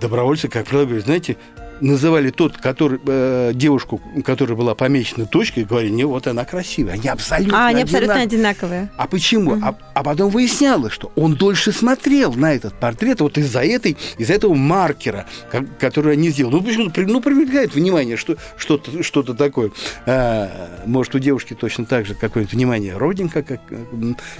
[0.00, 1.36] Добровольцы, как правило, говорят, знаете,
[1.80, 6.94] называли тот, который, э, девушку, которая была помечена точкой, говорили, не, вот она красивая.
[6.94, 8.90] Они абсолютно А, они абсолютно одинаковые.
[8.96, 9.58] А почему?
[9.62, 14.34] А, а потом выяснялось, что он дольше смотрел на этот портрет вот из-за этой, из-за
[14.34, 16.54] этого маркера, ко- который они сделали.
[16.54, 16.90] Ну, почему?
[16.96, 19.70] Ну, привлекает внимание, что что-то, что-то такое.
[20.06, 23.60] А, может, у девушки точно так же какое-нибудь внимание родинка как,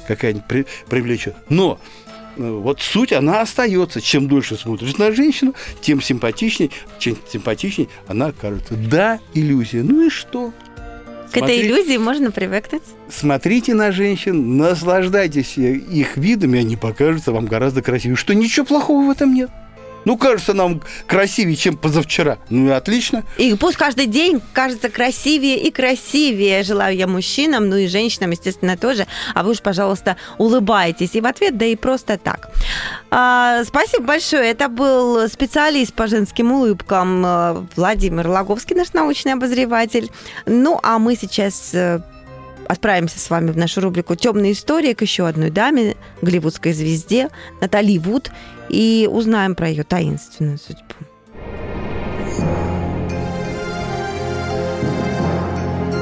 [0.07, 1.35] какая-нибудь при- привлечет.
[1.49, 1.79] Но
[2.39, 4.01] вот суть, она остается.
[4.01, 8.75] Чем дольше смотришь на женщину, тем симпатичней, чем симпатичней она кажется.
[8.75, 9.83] Да, иллюзия.
[9.83, 10.53] Ну и что?
[11.31, 12.83] К этой Смотри- иллюзии можно привыкнуть.
[13.11, 18.17] Смотрите на женщин, наслаждайтесь их видами, они покажутся вам гораздо красивее.
[18.17, 19.51] Что ничего плохого в этом нет.
[20.09, 22.39] Ну, кажется нам красивее, чем позавчера.
[22.49, 23.25] Ну и отлично.
[23.37, 26.63] И пусть каждый день кажется красивее и красивее.
[26.63, 29.07] Желаю я мужчинам, ну и женщинам, естественно, тоже.
[29.35, 32.49] А вы уж, пожалуйста, улыбайтесь и в ответ, да и просто так.
[33.11, 34.51] А, спасибо большое.
[34.51, 40.11] Это был специалист по женским улыбкам э, Владимир Логовский, наш научный обозреватель.
[40.47, 42.01] Ну, а мы сейчас э,
[42.69, 47.99] отправимся с вами в нашу рубрику «Темные истории» к еще одной даме, голливудской звезде Натали
[47.99, 48.31] Вуд,
[48.69, 50.83] и узнаем про ее таинственную судьбу.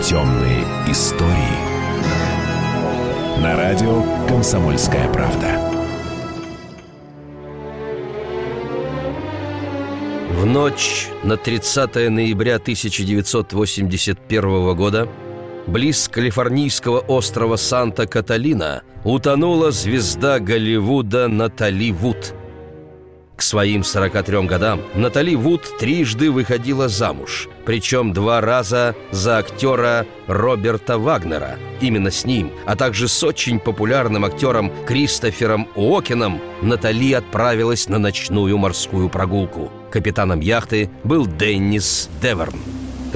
[0.02, 1.30] Темные истории.
[3.40, 5.60] На радио Комсомольская правда.
[10.30, 15.08] В ночь на 30 ноября 1981 года
[15.66, 22.34] близ калифорнийского острова Санта-Каталина утонула звезда Голливуда Натали Вуд.
[23.36, 30.98] К своим 43 годам Натали Вуд трижды выходила замуж, причем два раза за актера Роберта
[30.98, 31.58] Вагнера.
[31.82, 38.56] Именно с ним, а также с очень популярным актером Кристофером Уокеном Натали отправилась на ночную
[38.56, 39.70] морскую прогулку.
[39.90, 42.58] Капитаном яхты был Деннис Деверн.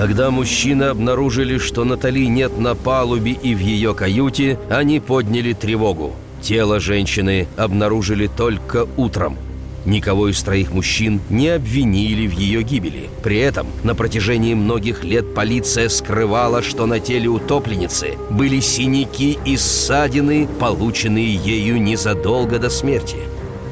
[0.01, 6.15] Когда мужчины обнаружили, что Натали нет на палубе и в ее каюте, они подняли тревогу.
[6.41, 9.37] Тело женщины обнаружили только утром.
[9.85, 13.11] Никого из троих мужчин не обвинили в ее гибели.
[13.23, 19.59] При этом на протяжении многих лет полиция скрывала, что на теле утопленницы были синяки и
[19.59, 23.19] ссадины, полученные ею незадолго до смерти.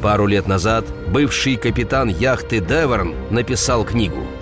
[0.02, 4.26] Пару лет назад бывший капитан яхты Деверн написал книгу–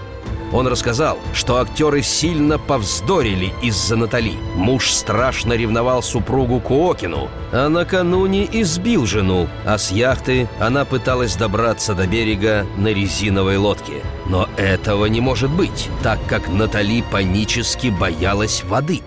[0.53, 4.33] он рассказал, что актеры сильно повздорили из-за Натали.
[4.55, 11.95] Муж страшно ревновал супругу Куокину, а накануне избил жену, а с яхты она пыталась добраться
[11.95, 14.03] до берега на резиновой лодке.
[14.29, 19.03] Но этого не может быть, так как Натали панически боялась воды.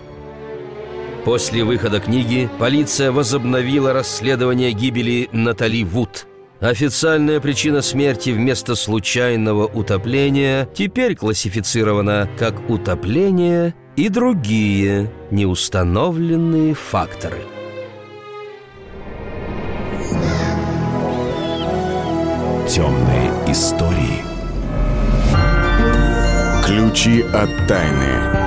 [1.25, 6.25] После выхода книги полиция возобновила расследование гибели Натали Вуд–
[6.61, 17.39] Официальная причина смерти вместо случайного утопления теперь классифицирована как утопление и другие неустановленные факторы.
[22.67, 24.21] Темные истории.
[26.65, 28.38] Ключи от тайны.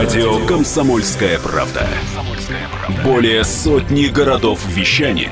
[0.00, 1.86] Радио Комсомольская правда.
[3.04, 5.30] Более сотни городов вещания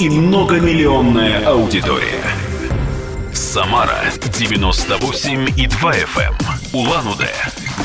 [0.00, 2.24] и многомиллионная аудитория.
[3.34, 4.04] Самара
[4.38, 6.34] 98 и 2 FM,
[6.72, 7.30] Улан-Удэ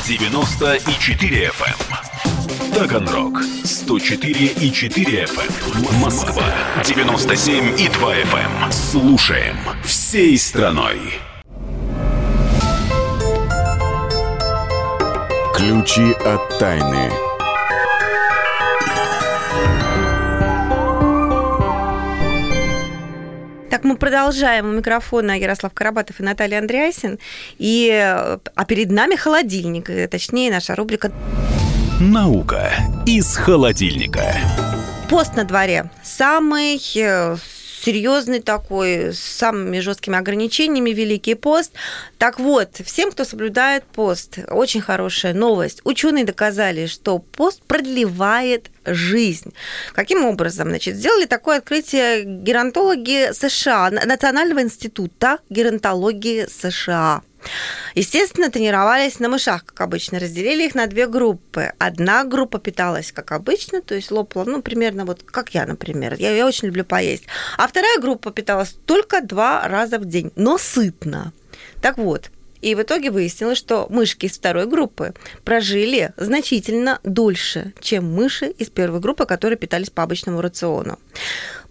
[0.06, 6.44] 94 FM, Таганрог 104 и 4 FM, Москва
[6.82, 8.72] 97 и 2 FM.
[8.72, 11.20] Слушаем всей страной.
[15.68, 17.10] Ключи от тайны.
[23.66, 24.70] Итак, мы продолжаем.
[24.70, 27.18] У микрофона Ярослав Карабатов и Наталья Андреасин.
[27.58, 31.12] И, а перед нами холодильник, э, точнее, наша рубрика
[32.00, 32.72] Наука
[33.04, 34.24] из холодильника.
[35.10, 35.90] «Пост на дворе».
[36.02, 37.36] Самый э,
[37.88, 41.72] серьезный такой, с самыми жесткими ограничениями, Великий пост.
[42.18, 45.80] Так вот, всем, кто соблюдает пост, очень хорошая новость.
[45.84, 49.54] Ученые доказали, что пост продлевает жизнь.
[49.94, 50.68] Каким образом?
[50.68, 57.22] Значит, сделали такое открытие геронтологи США, Национального института геронтологии США.
[57.94, 60.18] Естественно, тренировались на мышах, как обычно.
[60.18, 61.72] Разделили их на две группы.
[61.78, 66.14] Одна группа питалась, как обычно, то есть лопала, ну, примерно вот как я, например.
[66.18, 67.24] Я, я очень люблю поесть.
[67.56, 71.32] А вторая группа питалась только два раза в день, но сытно.
[71.80, 72.30] Так вот,
[72.60, 75.14] и в итоге выяснилось, что мышки из второй группы
[75.44, 80.98] прожили значительно дольше, чем мыши из первой группы, которые питались по обычному рациону.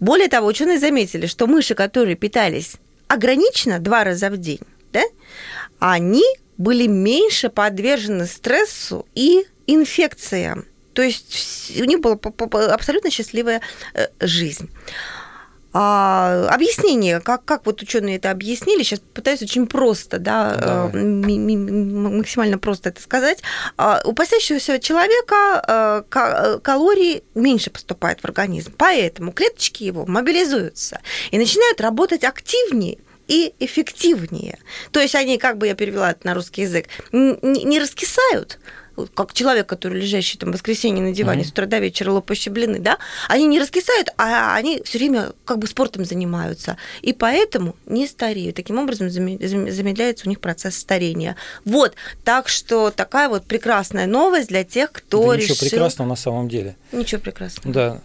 [0.00, 4.60] Более того, ученые заметили, что мыши, которые питались ограниченно два раза в день,
[4.92, 5.02] да,
[5.78, 6.24] они
[6.56, 10.66] были меньше подвержены стрессу и инфекциям.
[10.92, 12.18] То есть у них была
[12.72, 13.60] абсолютно счастливая
[13.94, 14.68] э, жизнь.
[15.72, 22.58] А, объяснение, как, как вот ученые это объяснили, сейчас пытаюсь очень просто, да, э, максимально
[22.58, 23.42] просто это сказать.
[23.76, 31.38] А, у постящегося человека э, калорий меньше поступает в организм, поэтому клеточки его мобилизуются и
[31.38, 32.98] начинают работать активнее,
[33.28, 34.58] и эффективнее.
[34.90, 38.58] То есть они, как бы я перевела это на русский язык, не раскисают,
[39.14, 41.46] как человек, который лежащий там в воскресенье на диване mm-hmm.
[41.46, 42.98] с утра до вечера лопающие блины, да,
[43.28, 48.56] они не раскисают, а они все время как бы спортом занимаются, и поэтому не стареют.
[48.56, 51.36] Таким образом замедляется у них процесс старения.
[51.64, 55.54] Вот, так что такая вот прекрасная новость для тех, кто да решил...
[55.54, 56.76] Ничего прекрасного на самом деле.
[56.90, 57.72] Ничего прекрасного.
[57.72, 58.00] Да.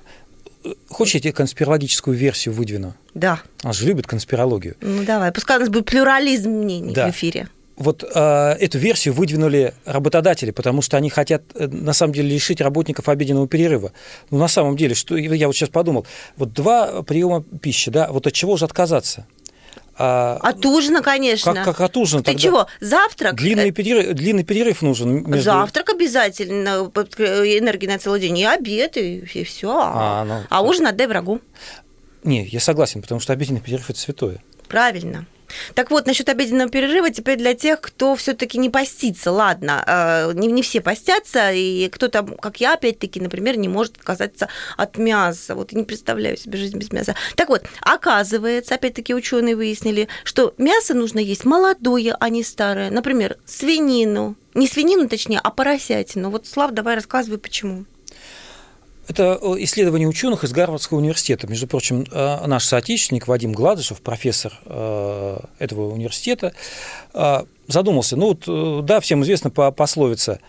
[0.90, 2.94] Хочешь, я тебе конспирологическую версию выдвину?
[3.14, 3.42] Да.
[3.64, 4.76] Она же любит конспирологию.
[4.82, 7.08] Ну давай, пускай у нас будет плюрализм мнений да.
[7.08, 7.48] в эфире.
[7.76, 12.62] Вот э, эту версию выдвинули работодатели, потому что они хотят э, на самом деле лишить
[12.62, 13.94] работников обеденного перерыва.
[14.30, 16.06] Ну, на самом деле, что я вот сейчас подумал,
[16.38, 19.26] вот два приема пищи, да, вот от чего же отказаться?
[19.96, 21.54] А, от ужина, конечно.
[21.54, 22.42] Как, как от ужина Ты тогда?
[22.42, 22.68] чего?
[22.80, 23.36] Завтрак?
[23.36, 25.30] Длинный перерыв, длинный перерыв нужен.
[25.30, 25.44] Между...
[25.44, 26.92] Завтрак обязательно,
[27.60, 29.72] энергии на целый день, и обед, и, и все.
[29.72, 31.42] А, ну, а ужин отдай врагу.
[32.24, 34.38] Не, я согласен, потому что обеденный перерыв– это святое.
[34.68, 35.26] Правильно.
[35.74, 39.32] Так вот, насчет обеденного перерыва теперь для тех, кто все-таки не постится.
[39.32, 44.50] Ладно, э, не, не все постятся, и кто-то, как я, опять-таки, например, не может отказаться
[44.78, 45.56] от мяса.
[45.56, 47.16] Вот я не представляю себе жизнь без мяса.
[47.36, 52.90] Так вот, оказывается, опять-таки ученые выяснили, что мясо нужно есть молодое, а не старое.
[52.90, 54.36] Например, свинину.
[54.54, 56.30] Не свинину, точнее, а поросятину.
[56.30, 57.86] Вот, Слав, давай рассказывай, почему.
[59.08, 61.48] Это э, исследование ученых из Гарвардского университета.
[61.48, 66.54] Между прочим, э, наш соотечественник Вадим Гладышев, профессор э, этого университета,
[67.68, 70.40] задумался, ну вот, да, всем известно по пословице,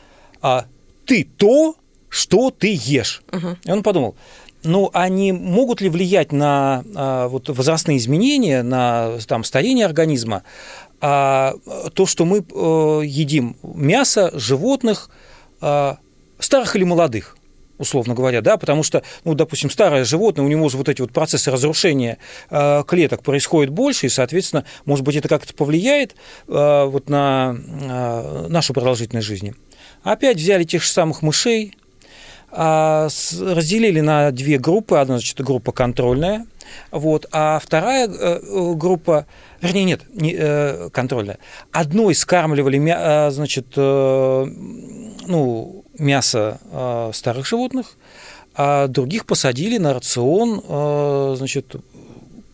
[0.41, 0.67] а
[1.07, 1.77] ты то,
[2.09, 3.23] что ты ешь.
[3.33, 3.49] Угу.
[3.65, 4.17] И он подумал,
[4.63, 6.83] ну, они могут ли влиять на
[7.29, 10.43] вот, возрастные изменения, на там, старение организма,
[11.01, 11.55] а,
[11.93, 12.39] то, что мы
[13.05, 15.11] едим мясо животных,
[15.61, 17.37] старых или молодых?
[17.79, 21.13] Условно говоря, да, потому что, ну, допустим, старое животное, у него же вот эти вот
[21.13, 22.19] процессы разрушения
[22.51, 26.15] э, клеток происходят больше, и, соответственно, может быть, это как-то повлияет
[26.49, 29.55] э, вот на э, нашу продолжительность жизни.
[30.03, 31.77] Опять взяли тех же самых мышей,
[32.51, 34.99] разделили на две группы.
[34.99, 36.47] Одна, значит, группа контрольная,
[36.91, 39.27] вот, а вторая э, группа,
[39.61, 41.39] вернее, нет, не э, контрольная.
[41.73, 47.97] Одной скармливали, э, значит, ну, мясо э, старых животных,
[48.55, 51.77] а других посадили на рацион э, значит,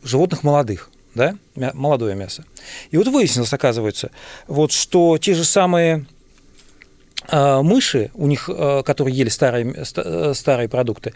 [0.02, 2.44] животных молодых, да, молодое мясо.
[2.90, 4.10] И вот выяснилось, оказывается,
[4.46, 6.06] вот, что те же самые
[7.28, 8.48] э, мыши, у них,
[8.84, 9.84] которые ели старые,
[10.34, 11.12] старые продукты,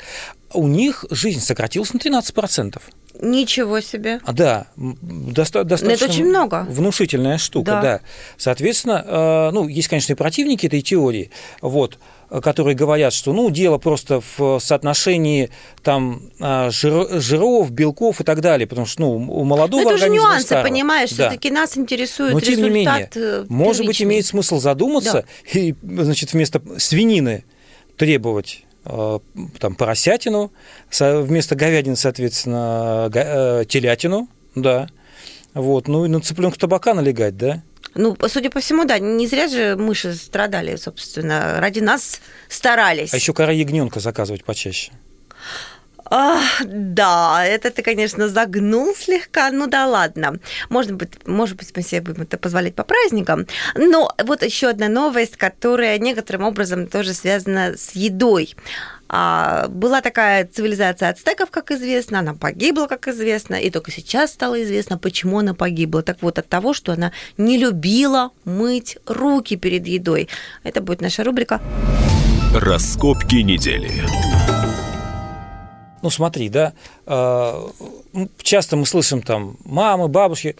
[0.52, 2.80] у них жизнь сократилась на 13%.
[3.20, 4.20] Ничего себе.
[4.24, 6.66] А, да, доста- достаточно это очень много.
[6.68, 7.82] внушительная штука, да.
[7.82, 8.00] да.
[8.36, 11.98] Соответственно, ну, есть, конечно, и противники этой теории, вот,
[12.42, 15.50] которые говорят, что ну, дело просто в соотношении
[15.82, 19.94] там, а, жир, жиров, белков и так далее, потому что ну, у молодого Но это
[19.94, 20.68] уже нюансы, старого.
[20.68, 21.28] понимаешь, да.
[21.28, 25.60] все-таки нас интересует Но, тем результат не менее, э, может быть, имеет смысл задуматься да.
[25.60, 27.44] и, значит, вместо свинины
[27.96, 30.52] требовать э, там, поросятину,
[30.90, 34.88] вместо говядины, соответственно, э, телятину, да,
[35.54, 37.62] вот, ну и на цыпленка табака налегать, да,
[37.94, 43.14] ну, судя по всему, да, не зря же мыши страдали, собственно, ради нас старались.
[43.14, 44.90] А еще кора ягненка заказывать почаще.
[46.10, 49.50] А, да, это ты, конечно, загнул слегка.
[49.50, 50.38] Ну да ладно.
[50.68, 53.46] Может быть, может быть, мы себе будем это позволять по праздникам.
[53.74, 58.54] Но вот еще одна новость, которая некоторым образом тоже связана с едой.
[59.08, 64.62] А, была такая цивилизация ацтеков, как известно, она погибла, как известно, и только сейчас стало
[64.62, 66.02] известно, почему она погибла.
[66.02, 70.28] Так вот, от того, что она не любила мыть руки перед едой.
[70.64, 71.60] Это будет наша рубрика.
[72.54, 73.90] Раскопки недели.
[76.04, 76.74] Ну, смотри, да,
[77.06, 77.68] э,
[78.12, 80.54] м, часто мы слышим там мамы, бабушки,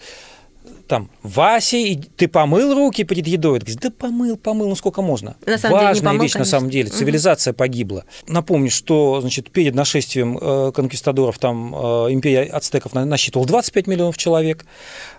[0.87, 3.59] там, Вася, и ты помыл руки перед едой?
[3.59, 5.35] Ты говоришь, да помыл, помыл, ну сколько можно?
[5.45, 6.57] На самом деле не Важная помыл, вещь на конечно.
[6.57, 8.05] самом деле, цивилизация погибла.
[8.27, 11.77] Напомню, что, значит, перед нашествием э, конкистадоров там э,
[12.11, 14.65] империя ацтеков на- насчитывала 25 миллионов человек.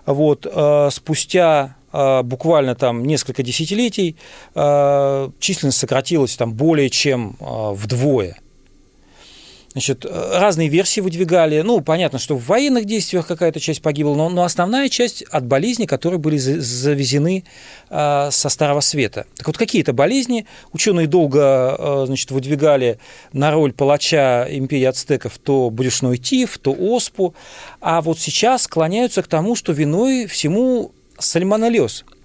[0.05, 4.17] Вот, э, спустя э, буквально там несколько десятилетий
[4.55, 8.37] э, численность сократилась там более чем э, вдвое.
[9.73, 11.61] Значит, э, разные версии выдвигали.
[11.61, 15.85] Ну, понятно, что в военных действиях какая-то часть погибла, но, но основная часть от болезней,
[15.85, 17.43] которые были за- завезены
[17.89, 19.25] э, со Старого Света.
[19.35, 22.99] Так вот, какие-то болезни ученые долго э, значит, выдвигали
[23.33, 27.35] на роль палача империи ацтеков то брюшной тиф, то оспу,
[27.81, 32.05] а вот сейчас склоняются к тому, что виной всему сальмонеллез–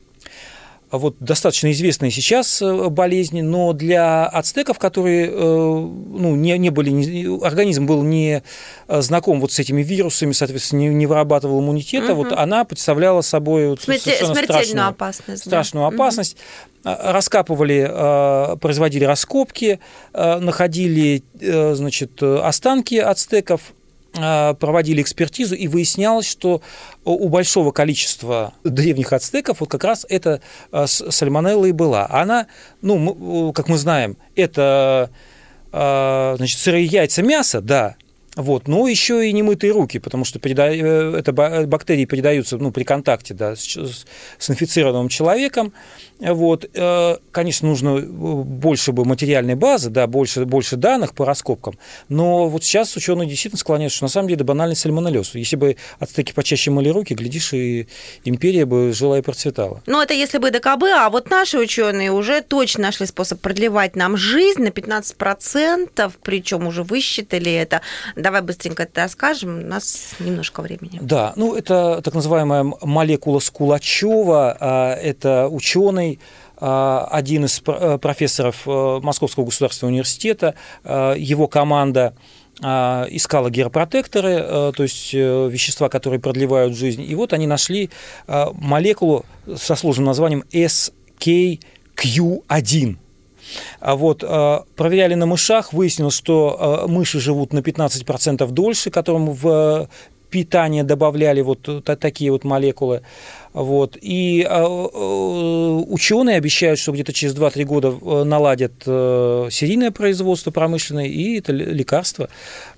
[0.98, 6.90] вот достаточно известные сейчас э, болезни, но для ацтеков, которые э, ну, не, не были,
[6.90, 8.42] не- организм был не
[8.88, 12.16] э, знаком вот с этими вирусами, соответственно, не, не вырабатывал иммунитета, Мгм.
[12.16, 15.44] вот она представляла собой вот Смерти- совершенно смертельную страшную, опасность.
[15.44, 15.50] да.
[15.50, 15.94] страшную Мгм.
[15.94, 16.36] опасность.
[16.84, 19.78] А, Раскапывали, производили раскопки,
[20.12, 23.72] находили, значит, останки ацтеков,
[24.12, 26.60] проводили экспертизу, и выяснялось, что
[27.04, 30.40] у большого количества древних ацтеков вот как раз это
[30.70, 32.06] э, сальмонелла и была.
[32.10, 32.46] Она,
[32.82, 35.10] ну, э, как мы знаем, это
[35.72, 37.96] э, значит, сырые яйца, мясо, да,
[38.34, 42.70] вот, но еще и немытые руки, потому что переда- э, это ба- бактерии передаются ну,
[42.70, 43.78] при контакте да, с,
[44.38, 45.74] с инфицированным человеком.
[46.22, 46.68] Вот.
[46.72, 52.48] э, Конечно, нужно э, больше бы материальной базы, да, больше, больше данных по раскопкам, но
[52.48, 55.34] вот сейчас ученые действительно склоняются, что на самом деле банальный сальмонеллез.
[55.34, 57.88] Если бы ацтеки почаще мыли руки, глядишь, и
[58.24, 59.82] империя бы жила и процветала.
[59.86, 64.16] Ну, это если бы ДКБ, а вот наши ученые уже точно нашли способ продлевать нам
[64.16, 67.80] жизнь на 15%, причем уже высчитали это.
[68.16, 70.98] Давай быстренько это расскажем, у нас немножко времени.
[71.02, 76.11] Да, ну это так называемая молекула Скулачева, а, это ученый,
[76.56, 80.54] а, один из э, профессоров э, Московского государственного университета,
[80.84, 82.14] его команда
[82.60, 87.88] искала геропротекторы, э, то есть э, вещества, которые продлевают жизнь, и вот они нашли
[88.28, 89.24] молекулу
[89.56, 92.98] со сложным названием SKQ1.
[93.80, 99.32] А вот э, проверяли на мышах, выяснилось, что э, мыши живут на 15% дольше, которым
[99.32, 99.86] в э,
[100.30, 103.02] питание добавляли вот э, та- такие вот молекулы.
[103.52, 103.96] Вот.
[104.00, 104.46] И
[105.88, 111.52] ученые обещают, что где-то через 2-3 года э, наладят э, серийное производство промышленное, и это
[111.52, 112.28] ле- лекарство.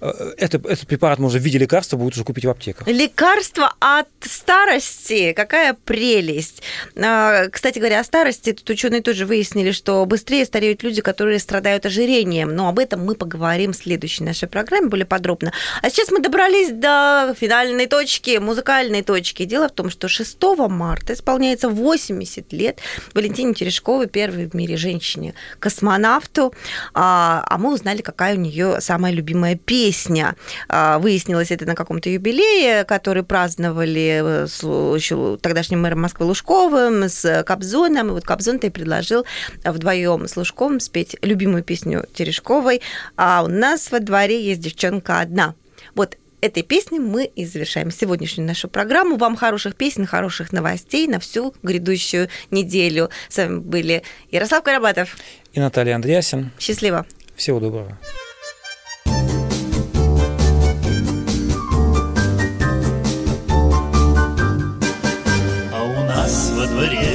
[0.00, 2.86] Э, Это, этот препарат можно в виде лекарства будет уже купить в аптеках.
[2.88, 5.32] Лекарство от старости.
[5.32, 6.62] Какая прелесть.
[6.96, 11.86] А, Кстати говоря, о старости, тут ученые тоже выяснили, что быстрее стареют люди, которые страдают
[11.86, 12.54] ожирением.
[12.54, 15.52] Но об этом мы поговорим в следующей нашей программе более подробно.
[15.82, 19.44] А сейчас мы добрались до финальной точки, музыкальной точки.
[19.44, 22.80] Дело в том, что 6 марта исполняется 80 лет
[23.14, 26.52] Валентине Терешковой, первой в мире женщине-космонавту.
[26.92, 30.36] А а мы узнали, какая у нее самая любимая песня.
[30.68, 37.08] А, Выяснилось это на каком-то юбилее, который праздновали э, с еще тогдашним мэром Москвы Лужковым,
[37.08, 38.08] с Кобзоном.
[38.08, 39.24] И вот Кобзон-то и предложил
[39.64, 42.82] вдвоем с Лужковым спеть любимую песню Терешковой.
[43.16, 45.54] А у нас во дворе есть девчонка одна.
[45.94, 49.16] Вот этой песней мы и завершаем сегодняшнюю нашу программу.
[49.16, 53.08] Вам хороших песен, хороших новостей на всю грядущую неделю.
[53.30, 55.16] С вами были Ярослав Карабатов.
[55.54, 56.50] И Наталья Андреасин.
[56.58, 57.06] Счастливо.
[57.34, 57.98] Всего доброго.
[65.72, 67.08] А у нас во дворе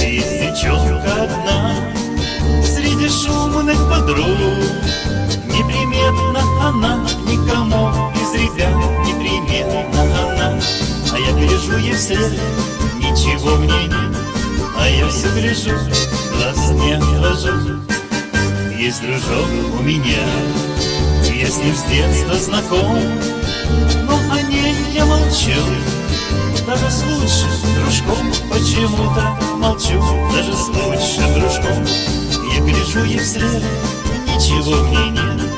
[0.00, 1.76] девчонка одна
[2.64, 4.55] Среди шумных подруг
[11.66, 12.32] гляжу ей вслед,
[12.98, 14.16] ничего в ней нет.
[14.78, 15.76] А я все гляжу,
[16.34, 17.80] глаз не отвожу
[18.78, 19.48] Есть дружок
[19.78, 20.24] у меня,
[21.34, 22.98] я с ним с детства знаком.
[24.04, 25.52] Но о ней я молчу
[26.66, 28.32] даже с лучшим дружком.
[28.50, 30.02] Почему-то молчу
[30.32, 31.86] Даже с лучшим дружком.
[32.54, 33.62] Я гляжу ей вслед
[34.26, 35.50] Ничего в ней нет.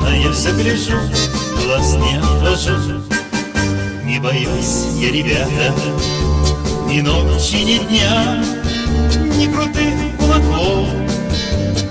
[0.00, 0.98] А я все гляжу,
[1.64, 3.21] глаз не отвожу
[4.12, 5.74] Не боюсь я, ребята,
[6.86, 8.44] ни ночи, ни дня
[9.38, 10.86] Ни крутых кулаков,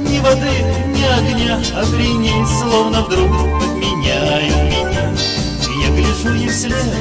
[0.02, 1.60] ни воды, ни огня.
[1.74, 5.12] А ней словно вдруг подменяют меня.
[5.84, 6.96] Я гляжу ей вслед,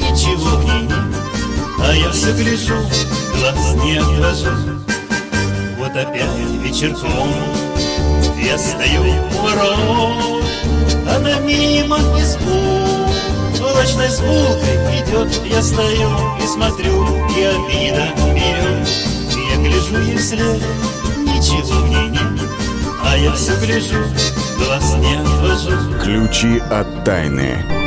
[0.00, 1.14] ничего в ней нет.
[1.86, 2.78] А я все гляжу,
[3.36, 4.80] глаз не отвожу.
[5.76, 7.28] Вот опять вечерком
[8.42, 10.42] я стою у ворот.
[11.06, 12.93] Она мимо избу
[13.64, 15.40] Булочной с булкой идет.
[15.46, 16.10] Я стою
[16.42, 18.88] и смотрю И обида берет.
[19.50, 20.62] Я гляжу ей вслед
[21.16, 22.40] Ничего в нет
[23.02, 24.04] А я все гляжу
[24.58, 25.98] Глаз не отвожу.
[26.02, 27.83] Ключи от тайны.